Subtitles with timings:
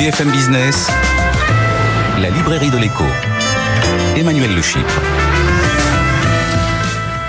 [0.00, 0.88] BFM Business,
[2.22, 3.04] la librairie de l'écho.
[4.16, 4.98] Emmanuel Le Chypre.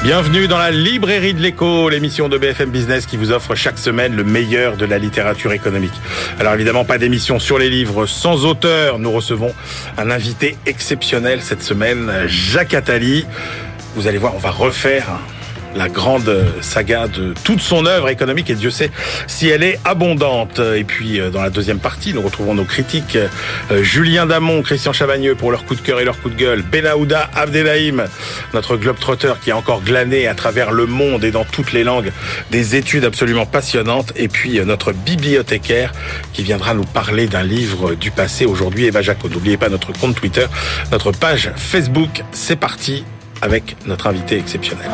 [0.04, 4.16] Bienvenue dans la librairie de l'écho, l'émission de BFM Business qui vous offre chaque semaine
[4.16, 5.92] le meilleur de la littérature économique.
[6.40, 9.00] Alors évidemment, pas d'émission sur les livres sans auteur.
[9.00, 9.54] Nous recevons
[9.98, 13.26] un invité exceptionnel cette semaine, Jacques Attali.
[13.96, 15.20] Vous allez voir, on va refaire
[15.76, 18.92] la grande saga de toute son œuvre économique et Dieu sait
[19.28, 20.60] si elle est abondante.
[20.60, 23.18] Et puis euh, dans la deuxième partie, nous retrouvons nos critiques
[23.72, 26.62] euh, Julien Damon, Christian Chavagneux pour leur coup de cœur et leur coup de gueule,
[26.62, 28.06] Benaouda Abdelhaim,
[28.54, 32.12] notre globe-trotteur qui a encore glané à travers le monde et dans toutes les langues
[32.52, 35.92] des études absolument passionnantes et puis euh, notre bibliothécaire
[36.34, 39.30] qui viendra nous parler d'un livre du passé aujourd'hui, Eva Jaco.
[39.30, 40.46] N'oubliez pas notre compte Twitter,
[40.92, 42.24] notre page Facebook.
[42.32, 43.04] C'est parti
[43.42, 44.90] avec notre invité exceptionnel.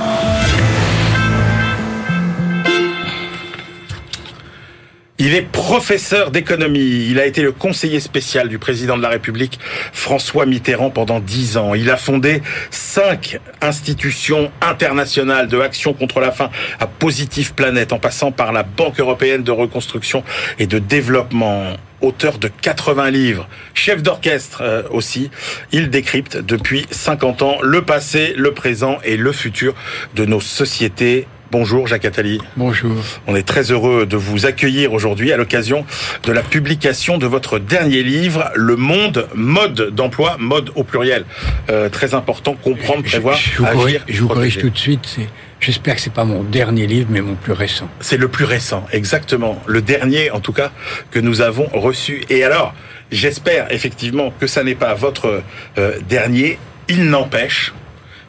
[5.19, 7.07] Il est professeur d'économie.
[7.09, 9.59] Il a été le conseiller spécial du président de la République,
[9.91, 11.73] François Mitterrand, pendant dix ans.
[11.73, 17.99] Il a fondé cinq institutions internationales de action contre la faim à Positive Planète, en
[17.99, 20.23] passant par la Banque européenne de reconstruction
[20.59, 25.31] et de développement auteur de 80 livres, chef d'orchestre euh, aussi.
[25.71, 29.73] Il décrypte depuis 50 ans le passé, le présent et le futur
[30.13, 32.41] de nos sociétés Bonjour Jacques Attali.
[32.57, 32.91] Bonjour.
[33.25, 35.85] On est très heureux de vous accueillir aujourd'hui à l'occasion
[36.23, 41.23] de la publication de votre dernier livre, Le Monde, mode d'emploi, mode au pluriel.
[41.69, 43.73] Euh, très important, comprendre, prévoir, je, je, agir.
[43.73, 45.17] Corrige, je vous corrige tout de suite.
[45.61, 47.89] J'espère que c'est pas mon dernier livre, mais mon plus récent.
[48.01, 49.61] C'est le plus récent, exactement.
[49.67, 50.71] Le dernier, en tout cas,
[51.11, 52.23] que nous avons reçu.
[52.29, 52.73] Et alors,
[53.09, 55.43] j'espère effectivement que ça n'est pas votre
[55.77, 56.59] euh, dernier.
[56.89, 57.73] Il n'empêche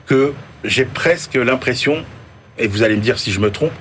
[0.06, 0.32] que
[0.64, 2.04] j'ai presque l'impression
[2.58, 3.72] et vous allez me dire si je me trompe,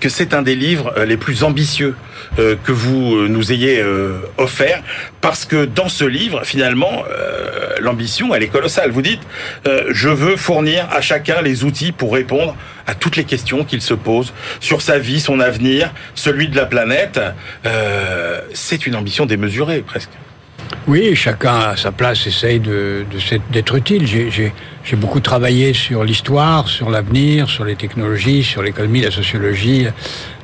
[0.00, 1.94] que c'est un des livres les plus ambitieux
[2.38, 4.82] euh, que vous euh, nous ayez euh, offert,
[5.20, 8.90] parce que dans ce livre, finalement, euh, l'ambition, elle est colossale.
[8.90, 9.20] Vous dites,
[9.66, 12.56] euh, je veux fournir à chacun les outils pour répondre
[12.86, 16.66] à toutes les questions qu'il se pose sur sa vie, son avenir, celui de la
[16.66, 17.20] planète.
[17.66, 20.10] Euh, c'est une ambition démesurée, presque.
[20.86, 23.06] Oui, chacun à sa place essaye de,
[23.50, 24.06] d'être utile.
[24.06, 29.86] J'ai beaucoup travaillé sur l'histoire, sur l'avenir, sur les technologies, sur l'économie, la sociologie,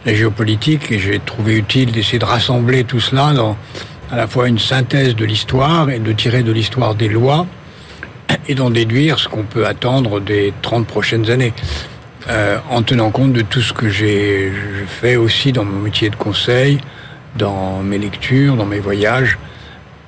[0.06, 3.56] la géopolitique, et j'ai trouvé utile d'essayer de rassembler tout cela dans
[4.10, 7.46] à la fois une synthèse de l'histoire et de tirer de l'histoire des lois
[8.48, 11.52] et d'en déduire ce qu'on peut attendre des 30 prochaines années.
[12.28, 14.52] Euh, en tenant compte de tout ce que j'ai
[14.86, 16.78] fait aussi dans mon métier de conseil,
[17.36, 19.38] dans mes lectures, dans mes voyages,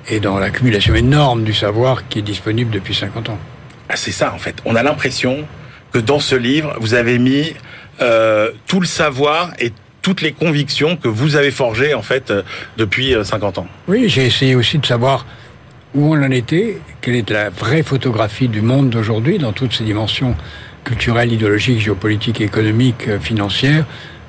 [0.09, 3.37] et dans l'accumulation énorme du savoir qui est disponible depuis 50 ans.
[3.89, 4.55] Ah, c'est ça, en fait.
[4.65, 5.45] On a l'impression
[5.91, 7.53] que dans ce livre, vous avez mis
[8.01, 9.71] euh, tout le savoir et
[10.01, 12.41] toutes les convictions que vous avez forgées, en fait, euh,
[12.77, 13.67] depuis 50 ans.
[13.87, 15.25] Oui, j'ai essayé aussi de savoir
[15.95, 19.83] où on en était, quelle est la vraie photographie du monde d'aujourd'hui dans toutes ses
[19.83, 20.35] dimensions
[20.83, 23.85] culturelles, idéologiques, géopolitiques, économiques, euh, financières.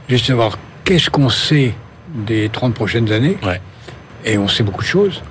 [0.09, 1.75] De savoir qu'est-ce qu'on sait
[2.15, 3.39] des 30 prochaines années.
[3.43, 3.61] Ouais.
[4.25, 5.23] Et on sait beaucoup de choses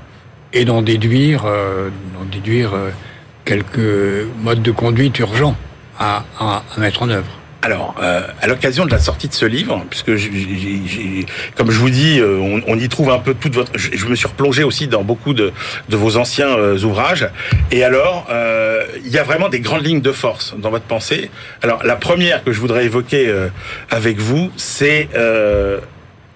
[0.54, 1.90] et d'en déduire, euh,
[2.32, 2.90] déduire euh,
[3.46, 5.58] quelques modes de conduite urgents
[6.00, 7.40] à, à, à mettre en œuvre.
[7.62, 11.26] Alors, euh, à l'occasion de la sortie de ce livre, puisque j ai, j ai,
[11.56, 13.72] comme je vous dis, on, on, y trouve un peu toute votre.
[13.78, 15.54] Je, je, me suis replongé aussi dans beaucoup de,
[15.88, 17.30] de vos anciens euh, ouvrages.
[17.72, 21.32] Et alors, euh, il y a vraiment des grandes lignes de force dans votre pensée.
[21.62, 23.48] Alors, la première que je voudrais évoquer euh,
[23.90, 25.80] avec vous, c'est euh,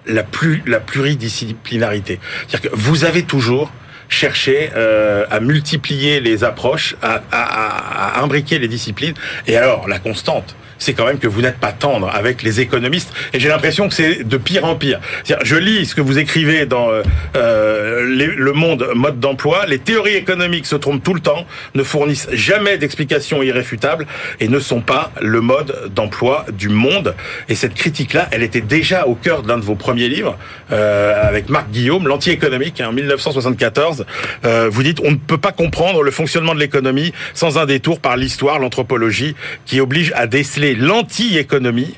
[0.05, 2.19] la, plus, la pluridisciplinarité.
[2.47, 3.69] C'est-à-dire que vous avez toujours
[4.09, 9.13] chercher euh, à multiplier les approches, à, imbriquer les disciplines.
[9.47, 13.11] Et alors, la constante, c'est quand même que vous n'êtes pas tendre avec les économistes.
[13.33, 14.99] Et j'ai l'impression que c'est de pire en pire.
[15.43, 16.89] Je lis ce que vous écrivez dans
[17.35, 19.65] euh, les, Le Monde mode d'emploi.
[19.67, 21.45] Les théories économiques se trompent tout le temps,
[21.75, 24.05] ne fournissent jamais d'explications irréfutables
[24.39, 27.15] et ne sont pas le mode d'emploi du monde.
[27.49, 30.37] Et cette critique-là, elle était déjà au cœur d'un de vos premiers livres,
[30.71, 34.05] euh, avec Marc Guillaume, l'anti-économique, en hein, 1974.
[34.45, 37.99] Euh, vous dites, on ne peut pas comprendre le fonctionnement de l'économie sans un détour
[37.99, 39.35] par l'histoire, l'anthropologie,
[39.65, 41.95] qui oblige à déceler l'anti-économie,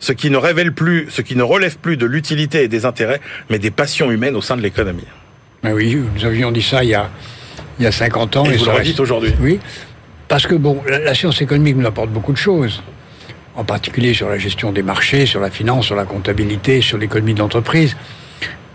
[0.00, 3.20] ce qui ne révèle plus, ce qui ne relève plus de l'utilité et des intérêts,
[3.50, 5.06] mais des passions humaines au sein de l'économie.
[5.62, 7.10] Ben oui, nous avions dit ça il y a,
[7.78, 8.44] il y a 50 ans.
[8.46, 9.32] Et, et vous le redites aujourd'hui.
[9.40, 9.58] Oui,
[10.28, 12.82] parce que bon, la, la science économique nous apporte beaucoup de choses,
[13.56, 17.34] en particulier sur la gestion des marchés, sur la finance, sur la comptabilité, sur l'économie
[17.34, 17.96] de l'entreprise.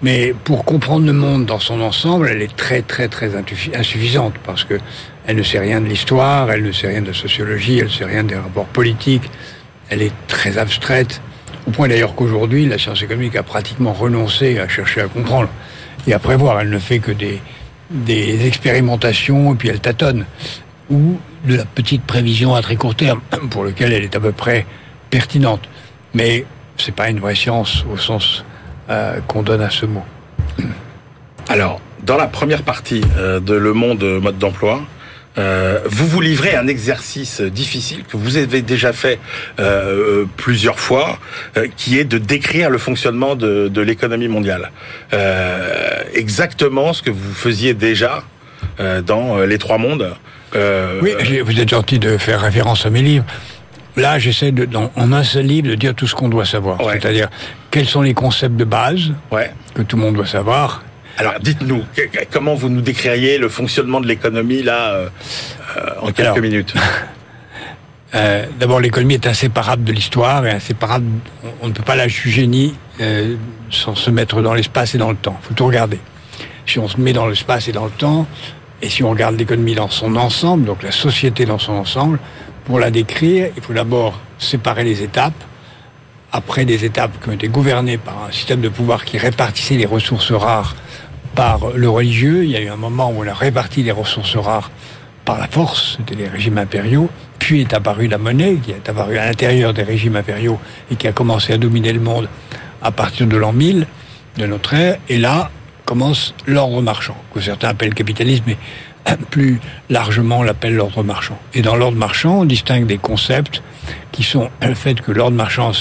[0.04, 4.66] Mais pour comprendre le monde dans son ensemble, elle est très très très insuffisante parce
[4.66, 4.78] que
[5.26, 7.90] elle ne sait rien de l'histoire, elle ne sait rien de la sociologie, elle ne
[7.90, 9.24] sait rien des rapports politiques.
[9.90, 11.22] Elle est très abstraite,
[11.68, 15.50] au point d'ailleurs qu'aujourd'hui, la science économique a pratiquement renoncé à chercher à comprendre.
[16.06, 16.60] et à prévoir.
[16.60, 17.42] Elle ne fait que des,
[17.90, 20.26] des expérimentations et puis elle tâtonne.
[20.90, 24.34] Ou de la petite prévision à très court terme, pour lequel elle est à peu
[24.34, 24.66] près
[25.10, 25.62] pertinente.
[26.14, 26.46] Mais
[26.78, 28.44] c'est pas une vraie science au sens
[28.90, 30.04] euh, qu'on donne à ce mot.
[31.50, 34.82] Alors, dans la première partie euh, de Le Monde mode d'emploi,
[35.38, 39.20] euh, vous vous livrez un exercice difficile que vous avez déjà fait
[39.60, 41.18] euh, plusieurs fois,
[41.58, 44.72] euh, qui est de décrire le fonctionnement de, de l'économie mondiale.
[46.14, 48.24] Exactement ce que vous faisiez déjà
[49.06, 50.14] dans les trois mondes.
[51.02, 53.26] Oui, vous êtes gentil de faire référence à mes livres.
[53.95, 56.81] Là, j'essaie de, dans, en un seul livre, de dire tout ce qu'on doit savoir.
[56.81, 57.00] Ouais.
[57.00, 57.30] C'est-à-dire
[57.72, 59.51] quels sont les concepts de base ouais.
[59.75, 60.84] que tout le monde doit savoir.
[61.18, 61.84] Alors, dites-nous,
[62.31, 65.10] comment vous nous décririez le fonctionnement de l'économie là euh,
[65.78, 66.74] euh, en quelques Alors, minutes
[68.16, 71.06] Euh, D'abord, l'économie est inséparable de l'histoire et inséparable.
[71.44, 73.36] On, on ne peut pas la juger ni euh,
[73.72, 75.38] sans se mettre dans l'espace et dans le temps.
[75.42, 76.00] Il faut tout regarder.
[76.66, 78.28] Si on se met dans l'espace et dans le temps,
[78.81, 82.19] et si on regarde l'économie dans son ensemble, donc la société dans son ensemble,
[82.65, 85.33] pour la décrire, il faut d'abord séparer les étapes.
[86.31, 89.86] Après des étapes qui ont été gouvernées par un système de pouvoir qui répartissait les
[89.86, 90.75] ressources rares
[91.36, 94.36] par le religieux, il y a eu un moment où on a réparti les ressources
[94.36, 94.71] rares
[95.25, 99.18] par la force, c'était les régimes impériaux, puis est apparue la monnaie, qui est apparue
[99.18, 100.60] à l'intérieur des régimes impériaux
[100.92, 102.27] et qui a commencé à dominer le monde
[102.81, 103.88] à partir de l'an 1000
[104.38, 105.51] de notre ère, et là
[105.86, 108.56] commence l'ordre marchand, que certains appellent capitalisme,
[109.30, 109.60] plus
[109.90, 111.38] largement on l'appelle l'ordre marchand.
[111.54, 113.62] Et dans l'ordre marchand, on distingue des concepts
[114.12, 115.72] qui sont le fait que l'ordre marchand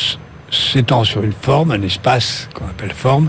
[0.50, 3.28] s'étend sur une forme, un espace qu'on appelle forme,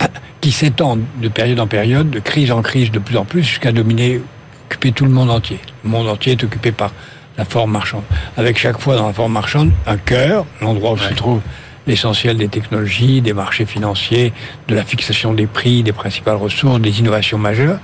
[0.40, 3.72] qui s'étend de période en période, de crise en crise de plus en plus, jusqu'à
[3.72, 4.20] dominer,
[4.66, 5.58] occuper tout le monde entier.
[5.84, 6.92] Le monde entier est occupé par
[7.36, 8.04] la forme marchande.
[8.36, 11.40] Avec chaque fois dans la forme marchande, un cœur, l'endroit où se trouve
[11.86, 14.32] l'essentiel des technologies, des marchés financiers,
[14.68, 17.78] de la fixation des prix, des principales ressources, des innovations majeures.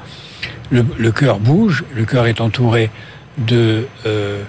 [0.70, 2.90] Le, cœur bouge, le cœur est entouré
[3.38, 4.42] de, euh,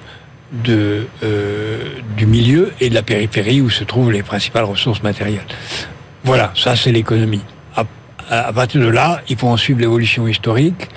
[0.69, 1.83] euh,
[2.17, 5.45] du milieu et de la périphérie où se trouvent les principales ressources matérielles.
[6.23, 7.41] Voilà, ça c'est l'économie.
[7.75, 7.85] À-
[8.29, 10.89] à partir de là, il faut en suivre l'évolution historique.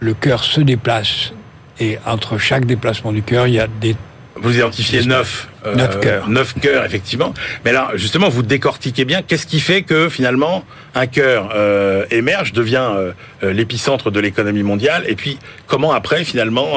[0.00, 1.32] Le cœur se déplace
[1.80, 3.94] et entre chaque déplacement du cœur, il y a des
[4.40, 6.28] Vous identifiez neuf, euh, Neuf cœurs.
[6.28, 7.34] neuf cœurs, effectivement.
[7.64, 9.22] Mais là, justement, vous décortiquez bien.
[9.22, 10.64] Qu'est-ce qui fait que finalement
[10.94, 13.12] un cœur euh, émerge, devient euh,
[13.52, 16.68] l'épicentre de l'économie mondiale, et puis comment après finalement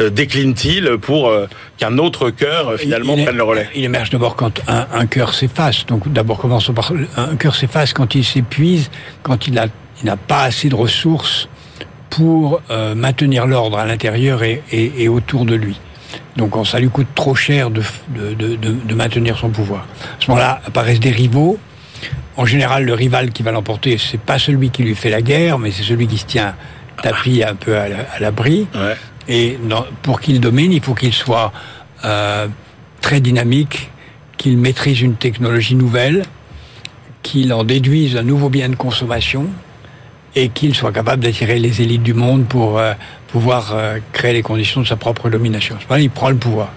[0.00, 1.32] décline-t-il pour
[1.78, 3.68] qu'un autre cœur finalement il, prenne le relais?
[3.74, 5.86] Il émerge d'abord quand un, un cœur s'efface.
[5.86, 8.90] Donc d'abord commençons par un cœur s'efface quand il s'épuise,
[9.22, 11.48] quand il n'a pas assez de ressources
[12.10, 12.60] pour
[12.94, 15.78] maintenir l'ordre à l'intérieur et, et- et autour de lui.
[16.36, 19.82] Donc ça lui coûte trop cher de, de, de- de- de maintenir son pouvoir.
[19.82, 21.58] À ce moment-là apparaissent des rivaux.
[22.36, 25.58] En général, le rival qui va l'emporter, c'est pas celui qui lui fait la guerre,
[25.58, 26.54] mais c'est celui qui se tient
[27.02, 28.66] tapis un peu à la- à l'abri.
[28.74, 28.96] Ouais.
[29.28, 31.52] Et dans- pour qu'il domine, il faut qu'il soit
[32.04, 32.48] euh,
[33.00, 33.90] très dynamique,
[34.36, 36.24] qu'il maîtrise une technologie nouvelle,
[37.22, 39.46] qu'il en déduise un nouveau bien de consommation
[40.34, 42.94] et qu'il soit capable d'attirer les élites du monde pour euh,
[43.28, 45.76] pouvoir euh, créer les conditions de sa propre domination.
[45.98, 46.70] Il prend le pouvoir.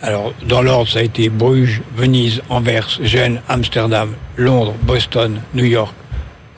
[0.00, 5.94] Alors, dans l'ordre, ça a été Bruges, Venise, Anvers, Gênes, Amsterdam, Londres, Boston, New York,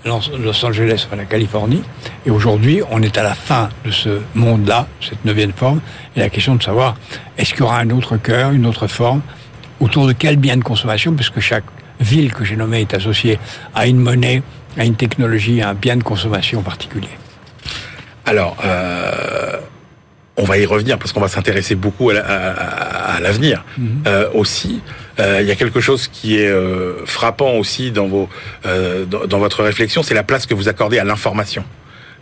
[0.07, 1.83] Los Angeles, enfin la Californie.
[2.27, 5.81] Et aujourd'hui, on est à la fin de ce monde-là, cette neuvième forme,
[6.17, 6.97] et la question de savoir,
[7.37, 9.21] est-ce qu'il y aura un autre cœur, une autre forme,
[9.81, 11.65] autour de quel bien de consommation, puisque chaque
[12.01, 13.39] ville que j'ai nommée est associée
[13.75, 14.43] à une monnaie,
[14.77, 17.09] à une technologie, à un bien de consommation particulier.
[18.27, 19.59] Alors, euh,
[20.37, 23.65] on va y revenir parce qu'on va s'intéresser beaucoup à la- à- à- à l'avenir
[24.07, 24.81] Euh, aussi.
[25.21, 28.29] euh, Il y a quelque chose qui est euh, frappant aussi dans vos
[28.67, 31.65] euh, dans, dans votre réflexion, c'est la place que vous accordez à l'information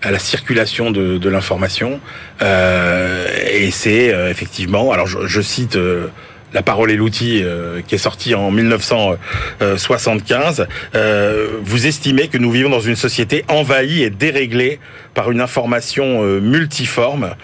[0.04, 2.00] à la circulation de, de l'information
[2.42, 6.08] Euh, et c'est euh, effectivement alors je, je cite euh,
[6.54, 10.66] la parole et l'outil euh, qui est sorti en 1975.
[10.94, 14.80] Euh, vous estimez que nous vivons dans une société envahie et déréglée
[15.14, 17.34] par une information euh, multiforme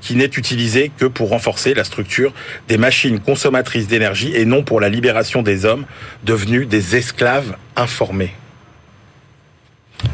[0.00, 2.32] qui n'est utilisée que pour renforcer la structure
[2.68, 5.84] des machines consommatrices d'énergie et non pour la libération des hommes
[6.24, 8.32] devenus des esclaves informés.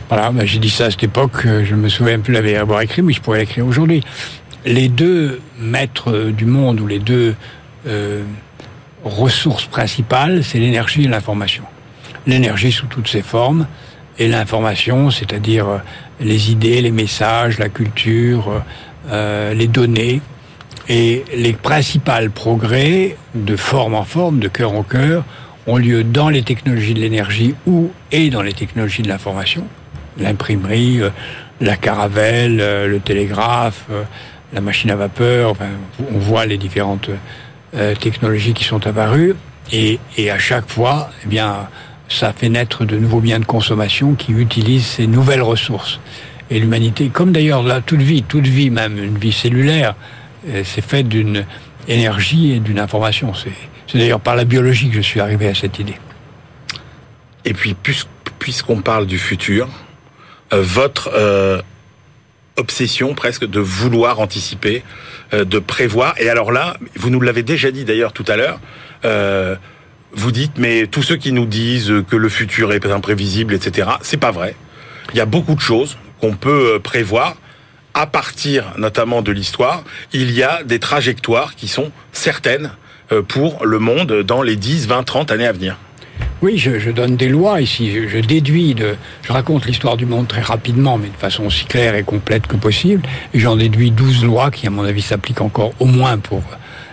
[0.08, 3.12] Voilà, ben, j'ai dit ça à cette époque, je me souviens plus l'avoir écrit, mais
[3.12, 4.02] je pourrais l'écrire aujourd'hui.
[4.64, 7.36] Les deux maîtres du monde, ou les deux
[7.88, 8.22] euh,
[9.04, 11.64] ressources principales, c'est l'énergie et l'information.
[12.26, 13.66] L'énergie sous toutes ses formes,
[14.18, 15.78] et l'information, c'est-à-dire euh,
[16.20, 18.62] les idées, les messages, la culture,
[19.10, 20.20] euh, les données,
[20.88, 25.24] et les principaux progrès, de forme en forme, de cœur en cœur,
[25.66, 29.64] ont lieu dans les technologies de l'énergie ou et dans les technologies de l'information.
[30.18, 31.00] l'imprimerie,
[31.60, 33.84] la caravelle, le télégraphe,
[34.52, 35.54] la machine à vapeur.
[36.12, 37.10] On voit les différentes
[37.72, 39.34] technologies qui sont apparues.
[39.72, 41.68] Et, et à chaque fois, eh bien,
[42.08, 46.00] ça fait naître de nouveaux biens de consommation qui utilisent ces nouvelles ressources.
[46.50, 49.94] Et l'humanité, comme d'ailleurs là, toute vie, toute vie, même une vie cellulaire,
[50.48, 51.44] euh, c'est fait d'une
[51.86, 53.32] énergie et d'une information.
[53.34, 55.96] C'est d'ailleurs par la biologie que je suis arrivé à cette idée.
[57.44, 57.76] Et puis,
[58.38, 59.68] puisqu'on parle du futur,
[60.52, 61.60] euh, votre euh,
[62.58, 64.82] obsession presque de vouloir anticiper,
[65.32, 68.60] de prévoir, et alors là, vous nous l'avez déjà dit d'ailleurs tout à l'heure,
[70.12, 74.16] vous dites, mais tous ceux qui nous disent que le futur est imprévisible, etc., c'est
[74.16, 74.54] pas vrai.
[75.12, 77.36] Il y a beaucoup de choses qu'on peut euh, prévoir
[77.94, 79.82] à partir notamment de l'histoire.
[80.12, 82.72] Il y a des trajectoires qui sont certaines
[83.12, 85.76] euh, pour le monde dans les 10, 20, 30 années à venir.
[86.40, 87.90] Oui, je, donne des lois ici.
[88.08, 91.96] Je, déduis de, je raconte l'histoire du monde très rapidement, mais de façon aussi claire
[91.96, 93.02] et complète que possible.
[93.34, 96.42] Et j'en déduis 12 lois qui, à mon avis, s'appliquent encore au moins pour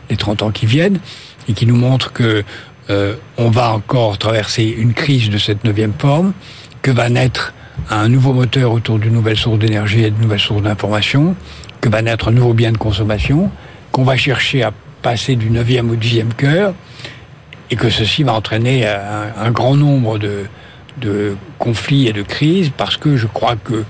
[0.09, 0.99] les 30 ans qui viennent
[1.47, 2.43] et qui nous montrent que
[2.89, 6.33] euh, on va encore traverser une crise de cette neuvième forme,
[6.81, 7.53] que va naître
[7.89, 11.35] un nouveau moteur autour d'une nouvelle source d'énergie et de nouvelles sources d'information,
[11.81, 13.51] que va naître un nouveau bien de consommation,
[13.91, 14.71] qu'on va chercher à
[15.01, 16.73] passer du neuvième au dixième cœur,
[17.71, 23.17] et que ceci va entraîner un, grand nombre de, conflits et de crises, parce que
[23.17, 23.83] je crois que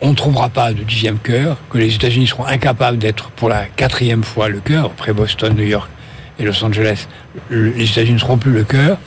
[0.00, 3.64] on ne trouvera pas de dixième cœur, que les États-Unis seront incapables d'être pour la
[3.64, 5.88] quatrième fois le cœur, après Boston, New York
[6.38, 7.06] et Los Angeles,
[7.50, 8.98] les États-Unis ne seront plus le cœur,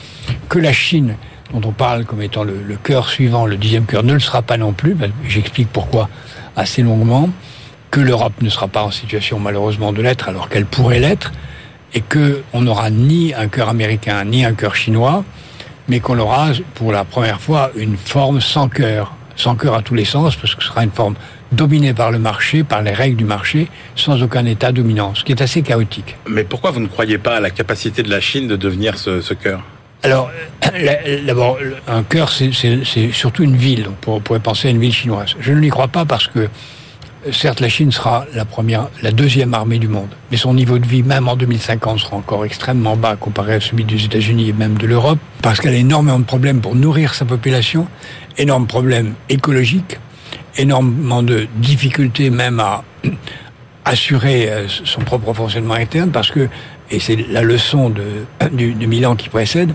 [0.48, 1.14] que la Chine,
[1.52, 4.56] dont on parle comme étant le, cœur suivant, le dixième cœur, ne le sera pas
[4.56, 6.08] non plus, ben, j'explique pourquoi
[6.56, 7.28] assez longuement,
[7.90, 11.32] que l'Europe ne sera pas en situation malheureusement de l'être alors qu'elle pourrait l'être,
[11.94, 15.24] et qu'on n'aura ni un cœur américain ni un cœur chinois,
[15.88, 19.94] mais qu'on aura pour la première fois une forme sans cœur, sans cœur à tous
[19.94, 21.14] les sens, parce que ce sera une forme
[21.52, 25.32] dominé par le marché, par les règles du marché, sans aucun état dominant, ce qui
[25.32, 26.16] est assez chaotique.
[26.28, 29.34] Mais pourquoi vous ne croyez pas à la capacité de la Chine de devenir ce,
[29.34, 29.62] cœur?
[30.02, 30.30] Alors,
[31.26, 32.52] d'abord, un cœur, c'est
[33.12, 33.86] surtout une ville.
[34.06, 35.34] On pourrait penser à une ville chinoise.
[35.40, 36.48] Je ne l'y crois pas parce que,
[37.32, 40.86] certes, la Chine sera la première, la deuxième armée du monde, mais son niveau de
[40.86, 44.76] vie, même en 2050, sera encore extrêmement bas comparé à celui des États-Unis et même
[44.78, 47.86] de l'Europe, parce qu'elle a énormément de problèmes pour nourrir sa population,
[48.36, 49.98] énormes problèmes écologiques,
[50.56, 52.84] énormément de difficultés même à
[53.84, 56.48] assurer euh, son propre fonctionnement interne parce que,
[56.90, 59.72] et c'est la leçon de, du Milan qui précède,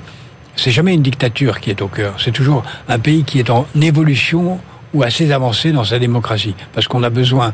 [0.56, 2.16] c'est jamais une dictature qui est au cœur.
[2.24, 4.60] C'est toujours un pays qui est en évolution
[4.94, 6.56] ou assez avancé dans sa démocratie.
[6.74, 7.54] Parce qu'on a besoin,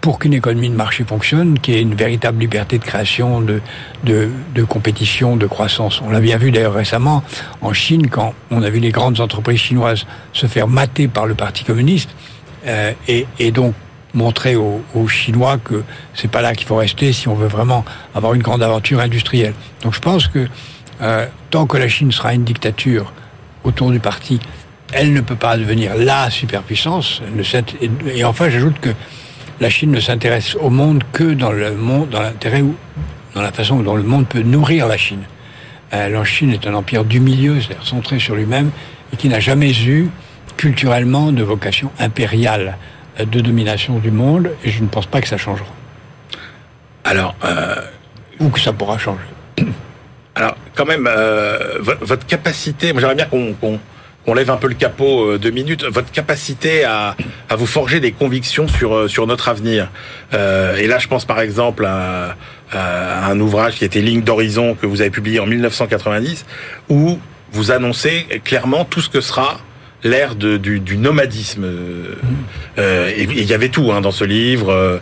[0.00, 3.60] pour qu'une économie de marché fonctionne, qu'il y ait une véritable liberté de création, de,
[4.04, 6.00] de, de compétition, de croissance.
[6.00, 7.22] On l'a bien vu d'ailleurs récemment
[7.60, 11.34] en Chine, quand on a vu les grandes entreprises chinoises se faire mater par le
[11.34, 12.10] Parti communiste
[12.66, 13.74] euh, et, et, donc
[14.14, 15.82] montrer aux, aux Chinois que
[16.14, 17.84] c'est pas là qu'il faut rester si on veut vraiment
[18.14, 19.54] avoir une grande aventure industrielle.
[19.82, 20.46] Donc je pense que
[21.02, 23.12] euh, tant que la Chine sera une dictature
[23.64, 24.40] autour du parti,
[24.92, 27.22] elle ne peut pas devenir la superpuissance.
[28.14, 28.90] Et enfin, j'ajoute que
[29.60, 32.76] la Chine ne s'intéresse au monde que dans le monde, dans l'intérêt ou
[33.34, 35.22] dans la façon dont le monde peut nourrir la Chine.
[35.92, 38.70] Euh, la Chine est un empire du milieu, c'est-à-dire centré sur lui-même,
[39.12, 40.08] et qui n'a jamais eu
[40.56, 42.76] culturellement de vocation impériale
[43.18, 45.68] de domination du monde, et je ne pense pas que ça changera.
[47.04, 47.76] Alors, euh...
[48.40, 49.20] ou que ça pourra changer.
[50.34, 53.78] Alors, quand même, euh, votre capacité, moi j'aimerais bien qu'on
[54.34, 55.84] lève un peu le capot euh, deux minutes.
[55.84, 57.16] Votre capacité à,
[57.48, 59.88] à, vous forger des convictions sur euh, sur notre avenir.
[60.34, 62.36] Euh, et là, je pense par exemple à,
[62.72, 66.44] un ouvrage qui était Ligne d'horizon que vous avez publié en 1990,
[66.88, 67.20] où
[67.52, 69.60] vous annoncez clairement tout ce que sera
[70.02, 71.64] l'ère du, du, nomadisme.
[72.76, 75.00] Et il y avait tout hein, dans ce livre,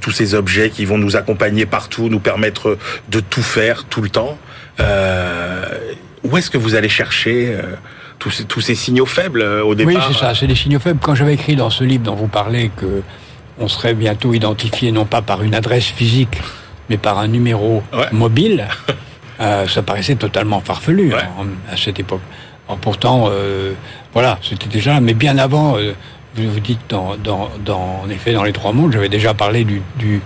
[0.00, 2.76] tous ces objets qui vont nous accompagner partout, nous permettre
[3.08, 4.38] de tout faire tout le temps.
[6.22, 7.56] Où est-ce que vous allez chercher
[8.18, 10.80] tous, ces, tous ces signaux faibles euh, au départ Oui, c'est ça, c'est des signaux
[10.80, 11.00] faibles.
[11.02, 13.02] Quand j'avais écrit dans ce livre dont vous parlez que
[13.60, 16.40] on serait bientôt identifié non pas par une adresse physique,
[16.88, 17.82] mais par un numéro
[18.12, 18.68] mobile,
[19.38, 22.20] ça paraissait totalement farfelu hein, à cette époque
[22.76, 23.72] pourtant, euh,
[24.12, 25.94] voilà, c'était déjà, mais bien avant, euh,
[26.34, 29.64] vous vous dites, dans, dans, dans, en effet, dans les trois mondes, j'avais déjà parlé
[29.64, 30.20] du, du,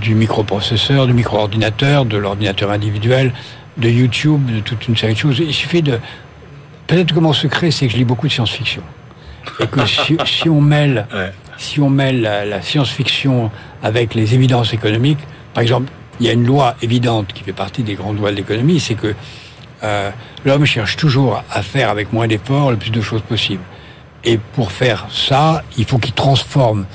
[0.00, 3.32] du microprocesseur, du micro-ordinateur, de l'ordinateur individuel,
[3.78, 5.38] de YouTube, de toute une série de choses.
[5.38, 5.98] Il suffit de...
[6.88, 8.82] Peut-être que mon secret, c'est que je lis beaucoup de science-fiction.
[9.60, 11.06] Et que si, si on mêle,
[11.56, 13.52] si on mêle la, la science-fiction
[13.82, 15.20] avec les évidences économiques,
[15.54, 18.36] par exemple, il y a une loi évidente qui fait partie des grandes lois de
[18.36, 19.14] l'économie, c'est que
[19.82, 20.10] euh,
[20.44, 23.62] l'homme cherche toujours à faire avec moins d'efforts le plus de choses possible.
[24.24, 26.86] Et pour faire ça, il faut qu'il transforme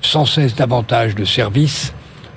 [0.00, 1.92] sans cesse davantage de services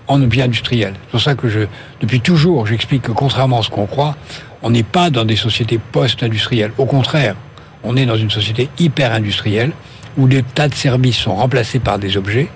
[0.08, 0.96] en objets industriels.
[1.06, 1.62] C'est pour ça que je,
[2.02, 4.18] depuis toujours, j'explique que contrairement à ce qu'on croit,
[4.64, 6.72] on n'est pas dans des sociétés post-industrielles.
[6.78, 7.36] Au contraire,
[7.84, 9.72] on est dans une société hyper industrielle
[10.18, 12.48] où des tas de services sont remplacés par des objets,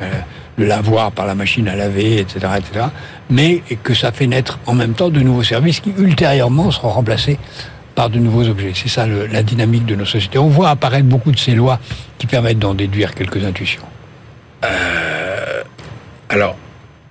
[0.00, 0.10] euh,
[0.56, 2.86] le lavoir par la machine à laver, etc., etc.,
[3.30, 7.38] mais que ça fait naître en même temps de nouveaux services qui ultérieurement seront remplacés
[7.94, 8.72] par de nouveaux objets.
[8.74, 10.38] C'est ça la dynamique de nos sociétés.
[10.38, 11.78] On voit apparaître beaucoup de ces lois
[12.18, 13.82] qui permettent d'en déduire quelques intuitions.
[14.64, 15.62] Euh,
[16.28, 16.56] alors,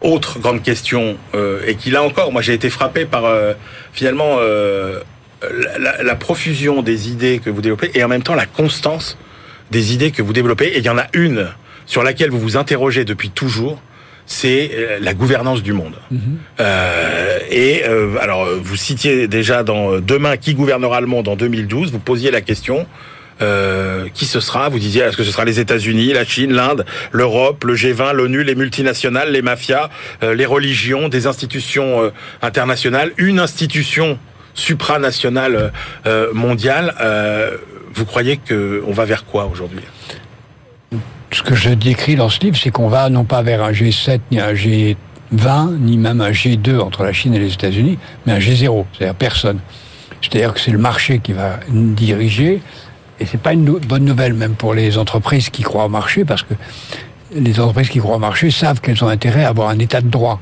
[0.02, 3.54] autre grande question, euh, et qui là encore, moi j'ai été frappé par euh,
[3.94, 5.00] finalement euh,
[5.80, 9.18] la, la, profusion des idées que vous développez et en même temps la constance
[9.70, 10.68] des idées que vous développez.
[10.68, 11.48] Et il y en a une
[11.86, 13.82] sur laquelle vous vous interrogez depuis toujours,
[14.26, 15.96] c'est euh, la gouvernance du monde.
[16.10, 16.66] Mm -hmm.
[17.52, 17.84] et
[18.20, 22.42] alors, vous citiez déjà dans Demain, qui gouvernera le monde en 2012, vous posiez la
[22.42, 22.88] question
[23.42, 26.86] euh, qui ce sera Vous disiez, est-ce que ce sera les États-Unis, la Chine, l'Inde,
[27.12, 29.90] l'Europe, le G20, l'ONU, les multinationales, les mafias,
[30.24, 32.10] euh, les religions, des institutions euh,
[32.42, 34.20] internationales, une institution
[34.54, 35.72] supranationale
[36.34, 36.94] mondiale
[37.94, 39.80] Vous croyez que on va vers quoi aujourd'hui?
[41.32, 44.20] Ce que je décris dans ce livre, c'est qu'on va non pas vers un G7
[44.30, 48.40] ni un G20, ni même un G2 entre la Chine et les États-Unis, mais un
[48.40, 49.60] G0, c'est-à-dire personne.
[50.22, 52.62] C'est-à-dire que c'est le marché qui va diriger
[53.22, 56.42] et c'est pas une bonne nouvelle même pour les entreprises qui croient au marché, parce
[56.42, 56.56] que
[57.36, 60.10] les entreprises qui croient au marché savent qu'elles ont intérêt à avoir un état de
[60.10, 60.42] droit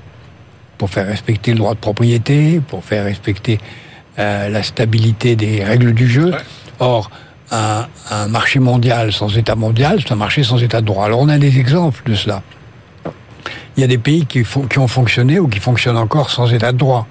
[0.77, 3.59] pour faire respecter le droit de propriété, pour faire respecter
[4.17, 6.31] euh, la stabilité des règles du jeu.
[6.31, 6.37] Ouais.
[6.79, 7.11] Or,
[7.51, 11.05] un, un, marché mondial sans état mondial, c'est un marché sans état de droit.
[11.05, 12.43] Alors on a des exemples de cela.
[13.75, 16.71] Il y a des pays qui, qui ont fonctionné ou qui fonctionnent encore sans état
[16.71, 17.07] de droit.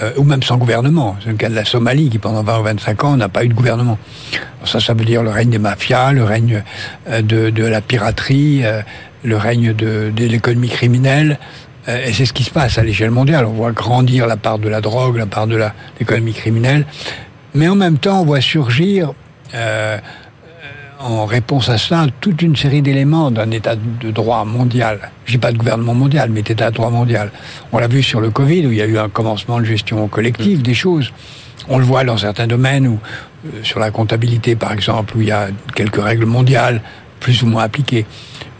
[0.00, 1.16] Euh, ou même sans gouvernement.
[1.22, 3.48] C'est le cas de la Somalie, qui pendant 20 ou 25 ans n'a pas eu
[3.48, 3.98] de gouvernement.
[4.64, 6.62] Ça, ça veut dire le règne des mafias, le règne
[7.08, 8.82] euh, de, de, la piraterie, euh,
[9.24, 11.38] le règne de, de l'économie criminelle.
[11.88, 13.44] Euh, et c'est ce qui se passe à l'échelle mondiale.
[13.46, 15.60] On voit grandir la part de la drogue, la part de
[15.98, 16.86] l'économie criminelle.
[17.54, 19.12] Mais en même temps, on voit surgir
[19.54, 19.98] euh,
[21.02, 25.10] en réponse à cela toute une série d'éléments d'un état de droit mondial.
[25.26, 27.30] J'ai pas de gouvernement mondial, mais état de droit mondial.
[27.72, 30.06] On l'a vu sur le Covid, où il y a eu un commencement de gestion
[30.08, 30.62] collective mmh.
[30.62, 31.12] des choses.
[31.68, 32.98] On le voit dans certains domaines, où,
[33.46, 36.80] euh, sur la comptabilité par exemple, où il y a quelques règles mondiales
[37.20, 38.06] plus ou moins appliquées.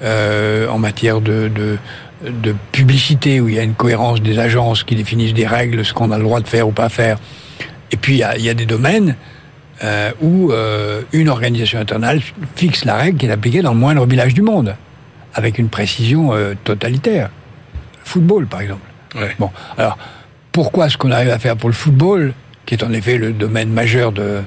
[0.03, 1.79] Euh, en matière de, de,
[2.29, 5.93] de publicité, où il y a une cohérence des agences qui définissent des règles, ce
[5.93, 7.19] qu'on a le droit de faire ou pas faire.
[7.93, 9.15] Et puis il y a, il y a des domaines
[9.85, 12.23] euh, où euh, une organisation internationale
[12.55, 14.77] fixe la règle qui est appliquée dans le moindre village du monde,
[15.35, 17.31] avec une précision euh, totalitaire.
[18.05, 18.83] Football, par exemple.
[19.15, 19.35] Ouais.
[19.39, 19.99] Bon, alors,
[20.53, 22.33] pourquoi ce qu'on arrive à faire pour le football,
[22.67, 24.41] qui est en effet le domaine majeur de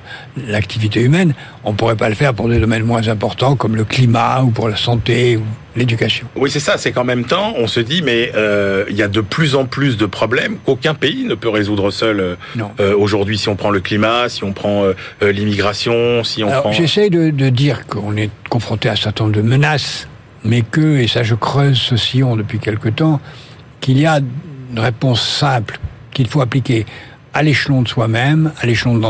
[0.48, 3.84] l'activité humaine, on ne pourrait pas le faire pour des domaines moins importants comme le
[3.84, 5.44] climat ou pour la santé ou
[5.76, 6.28] l'éducation.
[6.36, 6.78] Oui, c'est ça.
[6.78, 9.66] C'est qu'en même temps, on se dit, mais euh, il y a de plus en
[9.66, 12.38] plus de problèmes qu'aucun pays ne peut résoudre seul
[12.80, 13.38] euh, aujourd'hui.
[13.38, 14.94] Si on prend le climat, si on prend euh,
[15.32, 16.72] l'immigration, si on Alors, prend.
[16.72, 20.08] J'essaie de, de, dire qu'on est confronté à un certain nombre de menaces,
[20.44, 23.20] mais que, et ça je creuse ce sillon depuis quelque temps,
[23.82, 24.20] qu'il y a
[24.72, 25.80] une réponse simple
[26.14, 26.86] qu'il faut appliquer
[27.36, 29.06] à l'échelon de soi-même, à l'échelon de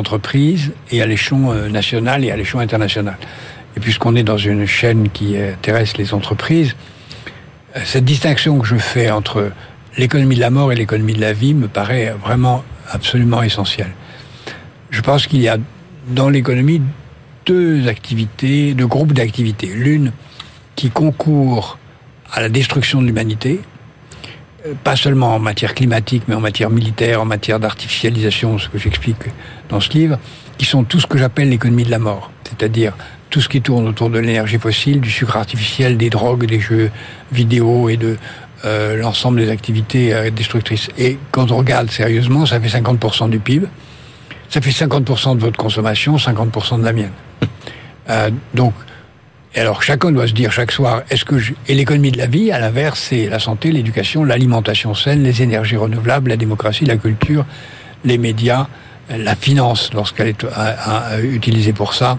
[0.91, 3.17] et à l'échelon euh, national et à l'échelon international.
[3.77, 6.75] Et puisqu'on est dans une chaîne qui intéresse les entreprises,
[7.75, 9.51] euh, cette distinction que je fais entre
[9.95, 13.91] l'économie de la mort et l'économie de la vie me paraît vraiment absolument essentielle.
[14.89, 15.57] Je pense qu'il y a
[16.07, 16.81] dans l'économie
[17.45, 19.67] deux activités, deux groupes d'activités.
[19.67, 20.11] L'une
[20.75, 21.77] qui concourt
[22.31, 23.61] à la destruction de l'humanité,
[24.84, 29.17] pas seulement en matière climatique, mais en matière militaire, en matière d'artificialisation, ce que j'explique
[29.69, 30.17] dans ce livre,
[30.58, 32.93] qui sont tout ce que j'appelle l'économie de la mort, c'est-à-dire
[33.30, 36.91] tout ce qui tourne autour de l'énergie fossile, du sucre artificiel, des drogues, des jeux
[37.32, 38.17] vidéo et de
[38.63, 40.89] euh, l'ensemble des activités euh, destructrices.
[40.97, 43.67] Et quand on regarde sérieusement, ça fait 50% du PIB,
[44.49, 47.12] ça fait 50% de votre consommation, 50% de la mienne.
[48.08, 48.75] Euh, donc,
[49.56, 51.54] et alors chacun doit se dire chaque soir, est-ce que je...
[51.68, 55.78] et l'économie de la vie, à l'inverse, c'est la santé, l'éducation, l'alimentation saine, les énergies
[55.78, 57.46] renouvelables, la démocratie, la culture,
[58.04, 58.68] les médias,
[59.10, 62.18] la finance lorsqu'elle est à, à, à utilisée pour ça,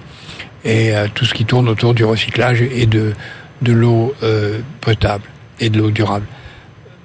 [0.64, 3.12] et euh, tout ce qui tourne autour du recyclage et de
[3.62, 5.25] de l'eau euh, potable
[5.61, 6.27] et de l'eau durable.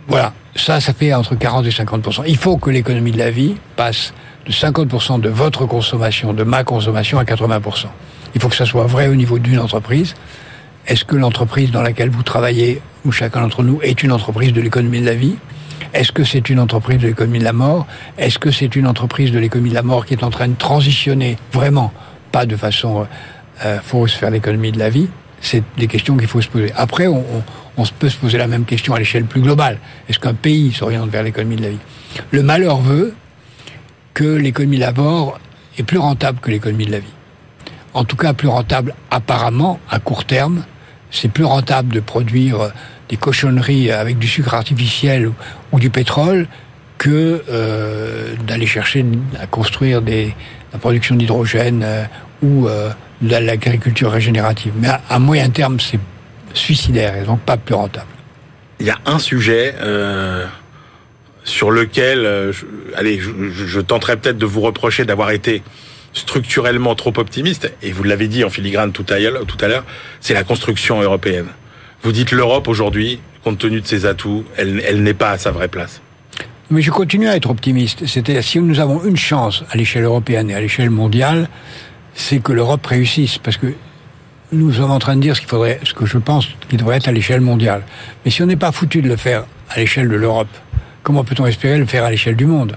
[0.07, 3.55] Voilà, ça, ça fait entre 40 et 50% Il faut que l'économie de la vie
[3.75, 4.13] passe
[4.45, 7.61] de 50% de votre consommation, de ma consommation, à 80
[8.35, 10.15] il faut que ça soit vrai au niveau d'une entreprise.
[10.87, 14.61] Est-ce que l'entreprise dans laquelle vous travaillez, ou chacun d'entre nous, est une entreprise de
[14.61, 15.35] l'économie de la vie?
[15.93, 17.85] Est-ce que c'est une entreprise de l'économie de la mort?
[18.17, 20.55] Est-ce que c'est une entreprise de l'économie de la mort qui est en train de
[20.55, 21.91] transitionner vraiment,
[22.31, 23.05] pas de façon
[23.65, 25.09] euh, faut se faire l'économie de la vie?
[25.41, 26.71] C'est des questions qu'il faut se poser.
[26.75, 27.25] Après, on,
[27.77, 29.79] on, peut se poser la même question à l'échelle plus globale.
[30.07, 31.79] Est-ce qu'un pays s'oriente vers l'économie de la vie?
[32.31, 33.13] Le malheur veut
[34.13, 35.39] que l'économie labor
[35.77, 37.13] est plus rentable que l'économie de la vie.
[37.93, 40.63] En tout cas, plus rentable apparemment à court terme.
[41.09, 42.71] C'est plus rentable de produire
[43.09, 45.31] des cochonneries avec du sucre artificiel
[45.71, 46.47] ou, du pétrole
[46.97, 49.05] que euh, d'aller chercher
[49.39, 50.33] à construire des,
[50.71, 52.03] la production d'hydrogène euh,
[52.41, 52.89] ou euh,
[53.21, 54.73] de l'agriculture régénérative.
[54.77, 55.99] Mais à, moyen terme, c'est
[56.53, 58.07] suicidaire et donc pas plus rentable.
[58.79, 60.45] Il y a un sujet euh,
[61.43, 62.51] sur lequel, euh,
[62.95, 65.61] allez, je tenterai peut-être de vous reprocher d'avoir été
[66.13, 69.19] structurellement trop optimiste, et vous l'avez dit en filigrane tout à
[69.67, 69.85] l'heure,
[70.19, 71.47] c'est la construction européenne.
[72.03, 75.67] Vous dites l'Europe aujourd'hui, compte tenu de ses atouts, elle, n'est pas à sa vraie
[75.67, 76.01] place.
[76.69, 78.05] Mais je continue à être optimiste.
[78.07, 81.49] C'était si nous avons une chance à l'échelle européenne et à l'échelle mondiale,
[82.13, 83.73] c'est que l'Europe réussisse, parce que
[84.51, 87.11] nous sommes en train de dire ce ce que je pense qu'il devrait être à
[87.11, 87.83] l'échelle mondiale.
[88.25, 90.49] Mais si on n'est pas foutu de le faire à l'échelle de l'Europe,
[91.03, 92.75] comment peut-on espérer le faire à l'échelle du monde?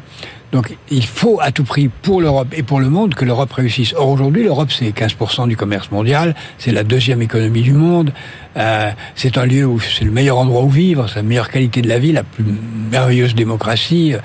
[0.54, 3.92] Donc il faut à tout prix pour l'Europe et pour le monde que l'Europe réussisse.
[3.98, 8.12] Or aujourd'hui l'Europe c'est 15% du commerce mondial, c'est la deuxième économie du monde,
[8.56, 11.82] euh, c'est un lieu où c'est le meilleur endroit où vivre, c'est la meilleure qualité
[11.82, 12.44] de la vie, la plus
[12.88, 14.18] merveilleuse démocratie, euh,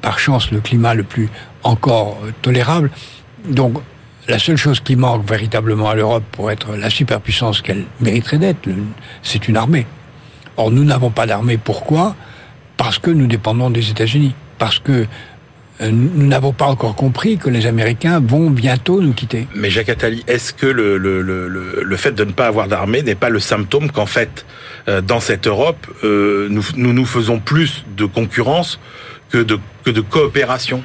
[0.00, 1.28] par chance le climat le plus
[1.64, 2.90] encore euh, tolérable.
[3.46, 3.74] Donc
[4.26, 8.70] la seule chose qui manque véritablement à l'Europe pour être la superpuissance qu'elle mériterait d'être,
[9.22, 9.86] c'est une armée.
[10.56, 11.58] Or, nous n'avons pas d'armée.
[11.58, 12.16] Pourquoi?
[12.78, 14.34] Parce que nous dépendons des États-Unis.
[14.58, 15.06] Parce que
[15.80, 19.46] nous n'avons pas encore compris que les Américains vont bientôt nous quitter.
[19.54, 23.02] Mais Jacques Attali, est-ce que le, le, le, le, fait de ne pas avoir d'armée
[23.02, 24.44] n'est pas le symptôme qu'en fait,
[24.88, 28.80] euh, dans cette Europe, euh, nous, nous, nous faisons plus de concurrence
[29.30, 30.82] que de, que de coopération?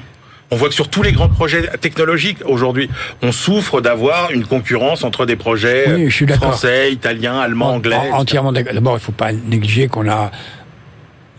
[0.51, 2.87] On voit que sur tous les grands projets technologiques aujourd'hui,
[3.23, 7.97] on souffre d'avoir une concurrence entre des projets français, italiens, allemands, anglais.
[8.11, 8.75] entièrement d'accord.
[8.75, 10.29] D'abord, il ne faut pas négliger qu'on a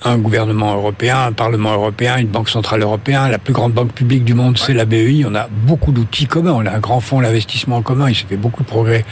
[0.05, 4.25] un gouvernement européen, un parlement européen, une banque centrale européenne, la plus grande banque publique
[4.25, 5.25] du monde, c'est la BEI.
[5.27, 6.53] On a beaucoup d'outils communs.
[6.53, 8.11] On a un grand fonds d'investissement commun.
[8.11, 9.05] Il s'est fait beaucoup de progrès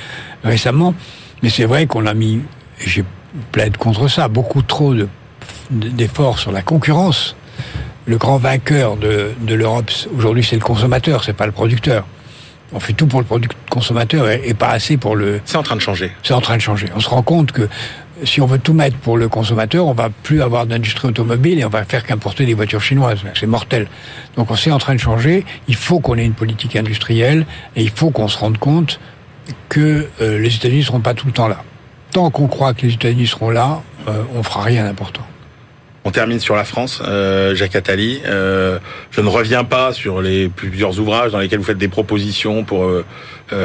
[0.45, 0.95] récemment.
[1.43, 2.41] Mais c'est vrai qu'on a mis,
[2.81, 3.03] et je
[3.51, 4.95] plaide contre ça, beaucoup trop
[5.71, 7.35] d'efforts sur la concurrence
[8.07, 12.05] le grand vainqueur de, de l'Europe aujourd'hui, c'est le consommateur, c'est pas le producteur.
[12.75, 13.27] On fait tout pour le
[13.71, 15.41] consommateur et, pas assez pour le.
[15.45, 16.11] C'est en train de changer.
[16.23, 16.89] C'est en train de changer.
[16.97, 17.69] On se rend compte que
[18.25, 21.65] si on veut tout mettre pour le consommateur, on va plus avoir d'industrie automobile et
[21.65, 23.21] on va faire qu'importer des voitures chinoises.
[23.35, 23.89] C'est mortel.
[24.37, 25.45] Donc on s'est en train de changer.
[25.69, 29.01] Il faut qu'on ait une politique industrielle et il faut qu'on se rende compte
[29.69, 31.65] que euh, les États-Unis seront pas tout le temps là.
[32.13, 35.27] Tant qu'on croit que les États-Unis seront là, euh, on fera rien d'important.
[36.05, 38.21] On termine sur la France, euh, Jacques Attali.
[38.27, 38.79] Euh,
[39.13, 42.91] je ne reviens pas sur les plusieurs ouvrages dans lesquels vous faites des propositions pour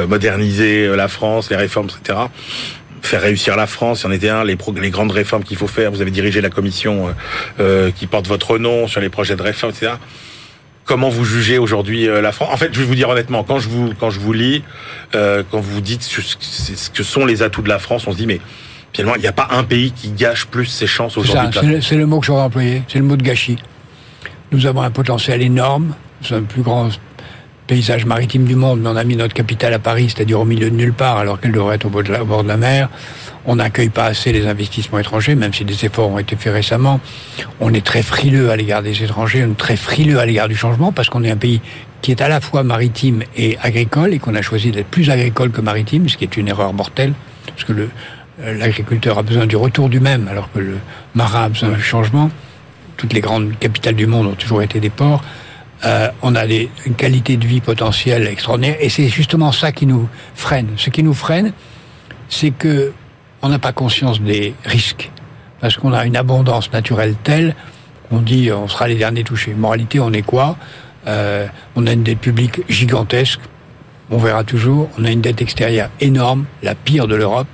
[0.06, 2.18] moderniser la France, les réformes, etc.
[3.02, 5.66] Faire réussir la France, il y en était un, les, les grandes réformes qu'il faut
[5.66, 5.90] faire.
[5.90, 7.14] Vous avez dirigé la commission
[7.60, 9.92] euh, qui porte votre nom sur les projets de réforme, etc.
[10.84, 13.68] Comment vous jugez aujourd'hui la France En fait, je vais vous dire honnêtement, quand je
[13.68, 14.64] vous quand je vous lis,
[15.12, 18.40] quand vous dites ce que sont les atouts de la France, on se dit mais
[18.92, 21.60] Finalement, il n'y a pas un pays qui gâche plus ses chances aujourd'hui.
[21.82, 23.58] C'est le, mot que j'aurais employé, c'est le mot de gâchis.
[24.50, 26.88] Nous avons un potentiel énorme, nous sommes le plus grand
[27.68, 30.70] paysage maritime du monde, mais on a mis notre capitale à Paris, c'est-à-dire au milieu
[30.70, 32.88] de nulle part, alors qu'elle devrait être au bord de la, bord de la mer.
[33.44, 37.00] On n'accueille pas assez les investissements étrangers, même si des efforts ont été faits récemment.
[37.60, 40.56] On est très frileux à l'égard des étrangers, on est très frileux à l'égard du
[40.56, 41.60] changement, parce qu'on est un pays
[42.00, 45.50] qui est à la fois maritime et agricole, et qu'on a choisi d'être plus agricole
[45.50, 47.12] que maritime, ce qui est une erreur mortelle,
[47.46, 47.90] parce que le,
[48.40, 50.78] euh, l'agriculteur a besoin du retour du même, alors que le
[51.14, 52.30] marin a besoin du changement.
[52.96, 55.22] Toutes les grandes capitales du monde ont toujours été des ports.
[55.84, 59.86] Euh, on a des, une qualité de vie potentielle extraordinaire, et c'est justement ça qui
[59.86, 60.68] nous freine.
[60.76, 61.52] Ce qui nous freine,
[62.28, 62.92] c'est que
[63.42, 65.10] on n'a pas conscience des risques,
[65.60, 67.54] parce qu'on a une abondance naturelle telle
[68.08, 69.54] qu'on dit on sera les derniers touchés.
[69.54, 70.56] Moralité, on est quoi?
[71.06, 73.40] Euh, On a une dette publique gigantesque,
[74.10, 74.90] on verra toujours.
[74.98, 77.46] On a une dette extérieure énorme, la pire de l'Europe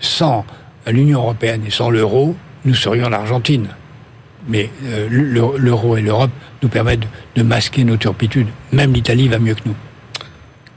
[0.00, 0.44] sans
[0.86, 3.68] l'Union européenne et sans l'euro, nous serions l'Argentine.
[4.48, 6.30] Mais euh, l'euro et l'Europe
[6.62, 8.48] nous permettent de masquer nos turpitudes.
[8.72, 9.76] Même l'Italie va mieux que nous.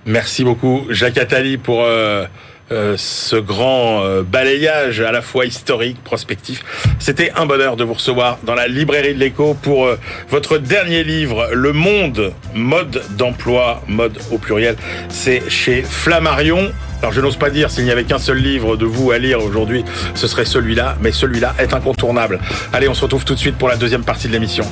[0.06, 2.26] Merci beaucoup, Jacques Attali, pour euh,
[2.72, 6.64] euh, ce grand balayage à la fois historique, prospectif.
[7.00, 9.90] C'était un bonheur de vous recevoir dans la librairie de l'écho pour
[10.30, 14.76] votre dernier livre, Le Monde, mode d'emploi, mode au pluriel.
[15.10, 16.72] C'est chez Flammarion.
[17.02, 19.44] Alors je n'ose pas dire s'il n'y avait qu'un seul livre de vous à lire
[19.44, 22.40] aujourd'hui, ce serait celui-là, mais celui-là est incontournable.
[22.74, 24.66] Allez, on se retrouve tout de suite pour la deuxième partie de l'émission.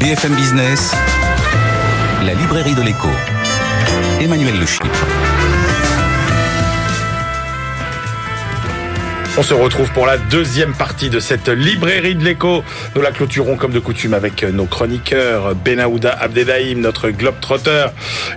[0.00, 0.94] BFM Business.
[2.26, 3.08] La librairie de l'écho.
[4.20, 5.11] Emmanuel Le Chypre.
[9.38, 12.62] On se retrouve pour la deuxième partie de cette librairie de l'écho.
[12.94, 17.86] Nous la clôturons comme de coutume avec nos chroniqueurs Benahouda Abdedaïm, notre globe-trotter,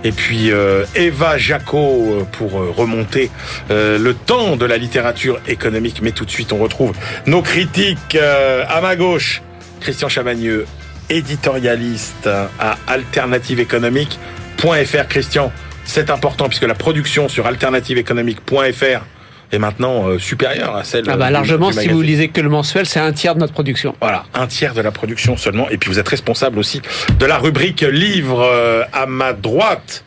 [0.04, 3.30] et puis euh, Eva Jaco pour remonter
[3.70, 6.00] euh, le temps de la littérature économique.
[6.00, 6.94] Mais tout de suite, on retrouve
[7.26, 9.42] nos critiques euh, à ma gauche.
[9.80, 10.64] Christian Chavagneux,
[11.10, 15.08] éditorialiste à alternativeéconomique.fr.
[15.10, 15.52] Christian,
[15.84, 19.04] c'est important puisque la production sur alternativeéconomique.fr
[19.52, 22.40] est maintenant euh, supérieure à celle ah bah, du- largement du si vous lisez que
[22.40, 25.68] le mensuel c'est un tiers de notre production Voilà, un tiers de la production seulement.
[25.70, 26.82] Et puis vous êtes responsable aussi
[27.18, 30.02] de la rubrique livre euh, à ma droite.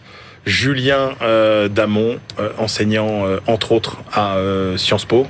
[0.45, 5.27] Julien euh, Damon, euh, enseignant euh, entre autres à euh, Sciences Po,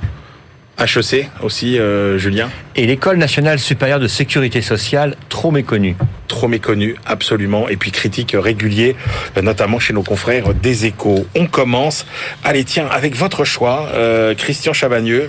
[0.80, 5.96] HEC aussi, euh, Julien, Et l'École nationale supérieure de sécurité sociale, trop méconnue.
[6.28, 8.94] trop méconnu, absolument, et puis critique régulier,
[9.36, 11.26] euh, notamment chez nos confrères des Échos.
[11.34, 12.06] On commence,
[12.44, 15.28] allez tiens, avec votre choix, euh, Christian Chavagneux,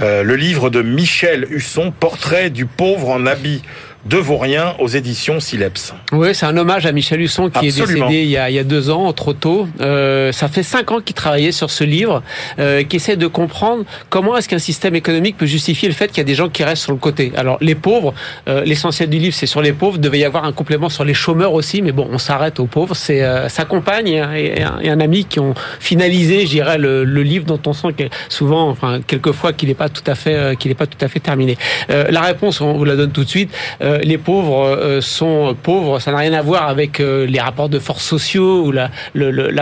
[0.00, 3.62] euh, le livre de Michel Husson, Portrait du pauvre en habit
[4.06, 5.92] de vaurien aux éditions Sileps.
[6.12, 8.06] Oui, c'est un hommage à Michel Husson qui Absolument.
[8.06, 9.68] est décédé il y, a, il y a deux ans, trop tôt.
[9.80, 12.22] Euh, ça fait cinq ans qu'il travaillait sur ce livre,
[12.58, 16.18] euh, qui essaie de comprendre comment est-ce qu'un système économique peut justifier le fait qu'il
[16.18, 17.32] y a des gens qui restent sur le côté.
[17.36, 18.14] Alors les pauvres,
[18.48, 21.04] euh, l'essentiel du livre c'est sur les pauvres, il devait y avoir un complément sur
[21.04, 22.94] les chômeurs aussi, mais bon, on s'arrête aux pauvres.
[22.94, 27.22] C'est euh, sa compagne et un, et ami qui ont finalisé, je dirais, le, le
[27.22, 30.54] livre dont on sent que souvent, enfin quelquefois qu'il n'est pas tout à fait, euh,
[30.54, 31.56] qu'il n'est pas tout à fait terminé.
[31.90, 33.50] Euh, la réponse, on vous la donne tout de suite.
[33.82, 37.68] Euh, les pauvres euh, sont pauvres, ça n'a rien à voir avec euh, les rapports
[37.68, 38.90] de force sociaux ou la,